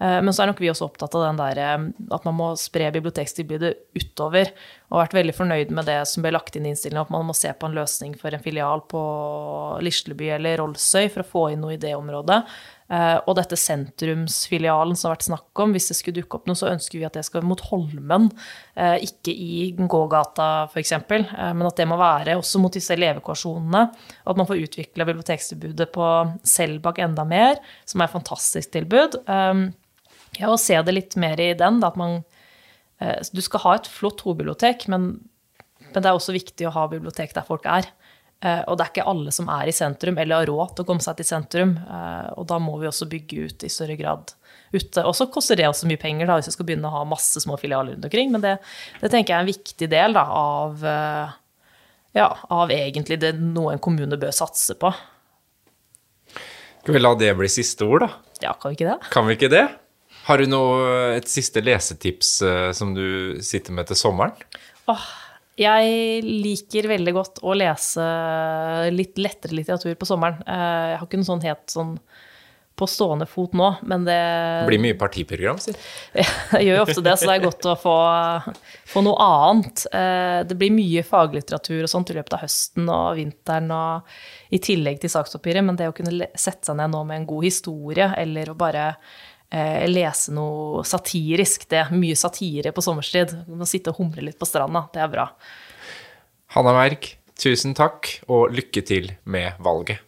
[0.00, 2.52] Eh, Men så er nok vi også opptatt av den der, eh, at man må
[2.58, 4.52] spre bibliotekstilbudet utover.
[4.92, 7.34] Og vært veldig fornøyd med det som ble lagt inn i innstillinga, at man må
[7.36, 9.02] se på en løsning for en filial på
[9.82, 12.44] Lisleby eller Rollsøy for å få inn noe i det området.
[12.90, 16.56] Eh, Og dette sentrumsfilialen som har vært snakk om, hvis det skulle dukke opp noe,
[16.56, 18.30] så ønsker vi at det skal mot Holmen,
[18.78, 23.82] ikke i gågata f.eks., men at det må være også mot disse levekårssonene.
[24.24, 26.06] Og at man får utvikla bibliotekstilbudet på
[26.46, 29.18] Selbakk enda mer, som er et fantastisk tilbud.
[30.38, 32.20] Ja, og se det litt mer i den, da, at man
[33.00, 35.08] eh, Du skal ha et flott hovedbibliotek, men,
[35.90, 37.88] men det er også viktig å ha bibliotek der folk er.
[38.40, 40.88] Eh, Og det er ikke alle som er i sentrum eller har råd til å
[40.92, 41.72] komme seg til sentrum.
[41.82, 44.30] eh, Og da må vi også bygge ut i større grad
[44.70, 45.02] ute.
[45.02, 47.40] Og så koster det også mye penger da, hvis vi skal begynne å ha masse
[47.42, 48.30] små filialer rundt omkring.
[48.30, 48.56] Men det,
[49.00, 50.82] det tenker jeg er en viktig del da, av,
[52.14, 54.92] ja, av egentlig det noe en kommune bør satse på.
[56.82, 58.10] Skal vi la det bli siste ord, da?
[58.44, 58.98] Ja, kan vi ikke det?
[59.12, 59.64] Kan vi ikke det?
[60.28, 64.34] Har du noe, et siste lesetips eh, som du sitter med til sommeren?
[64.92, 65.06] Åh,
[65.58, 68.04] jeg liker veldig godt å lese
[68.92, 70.42] litt lettere litteratur på sommeren.
[70.44, 71.94] Eh, Jeg har ikke noe sånn helt sånn
[72.78, 75.72] på stående fot nå, men det Det blir mye partiprogram, si.
[76.54, 77.94] Jeg gjør jo ofte det, så det er godt å få,
[78.92, 79.82] få noe annet.
[79.90, 84.14] Eh, Det blir mye faglitteratur og sånt i løpet av høsten og vinteren og
[84.54, 87.48] i tillegg til sakspapiret, men det å kunne sette seg ned nå med en god
[87.48, 88.92] historie, eller å bare
[89.88, 93.32] lese noe satirisk, det er mye satire på sommerstid.
[93.46, 95.30] Du må sitte og humre litt på stranda, det er bra.
[96.56, 100.04] Hanna Merk, tusen takk, og lykke til med valget.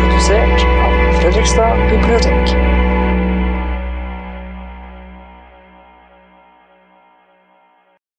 [0.00, 2.69] Produsert av Fredrikstad bibliotek.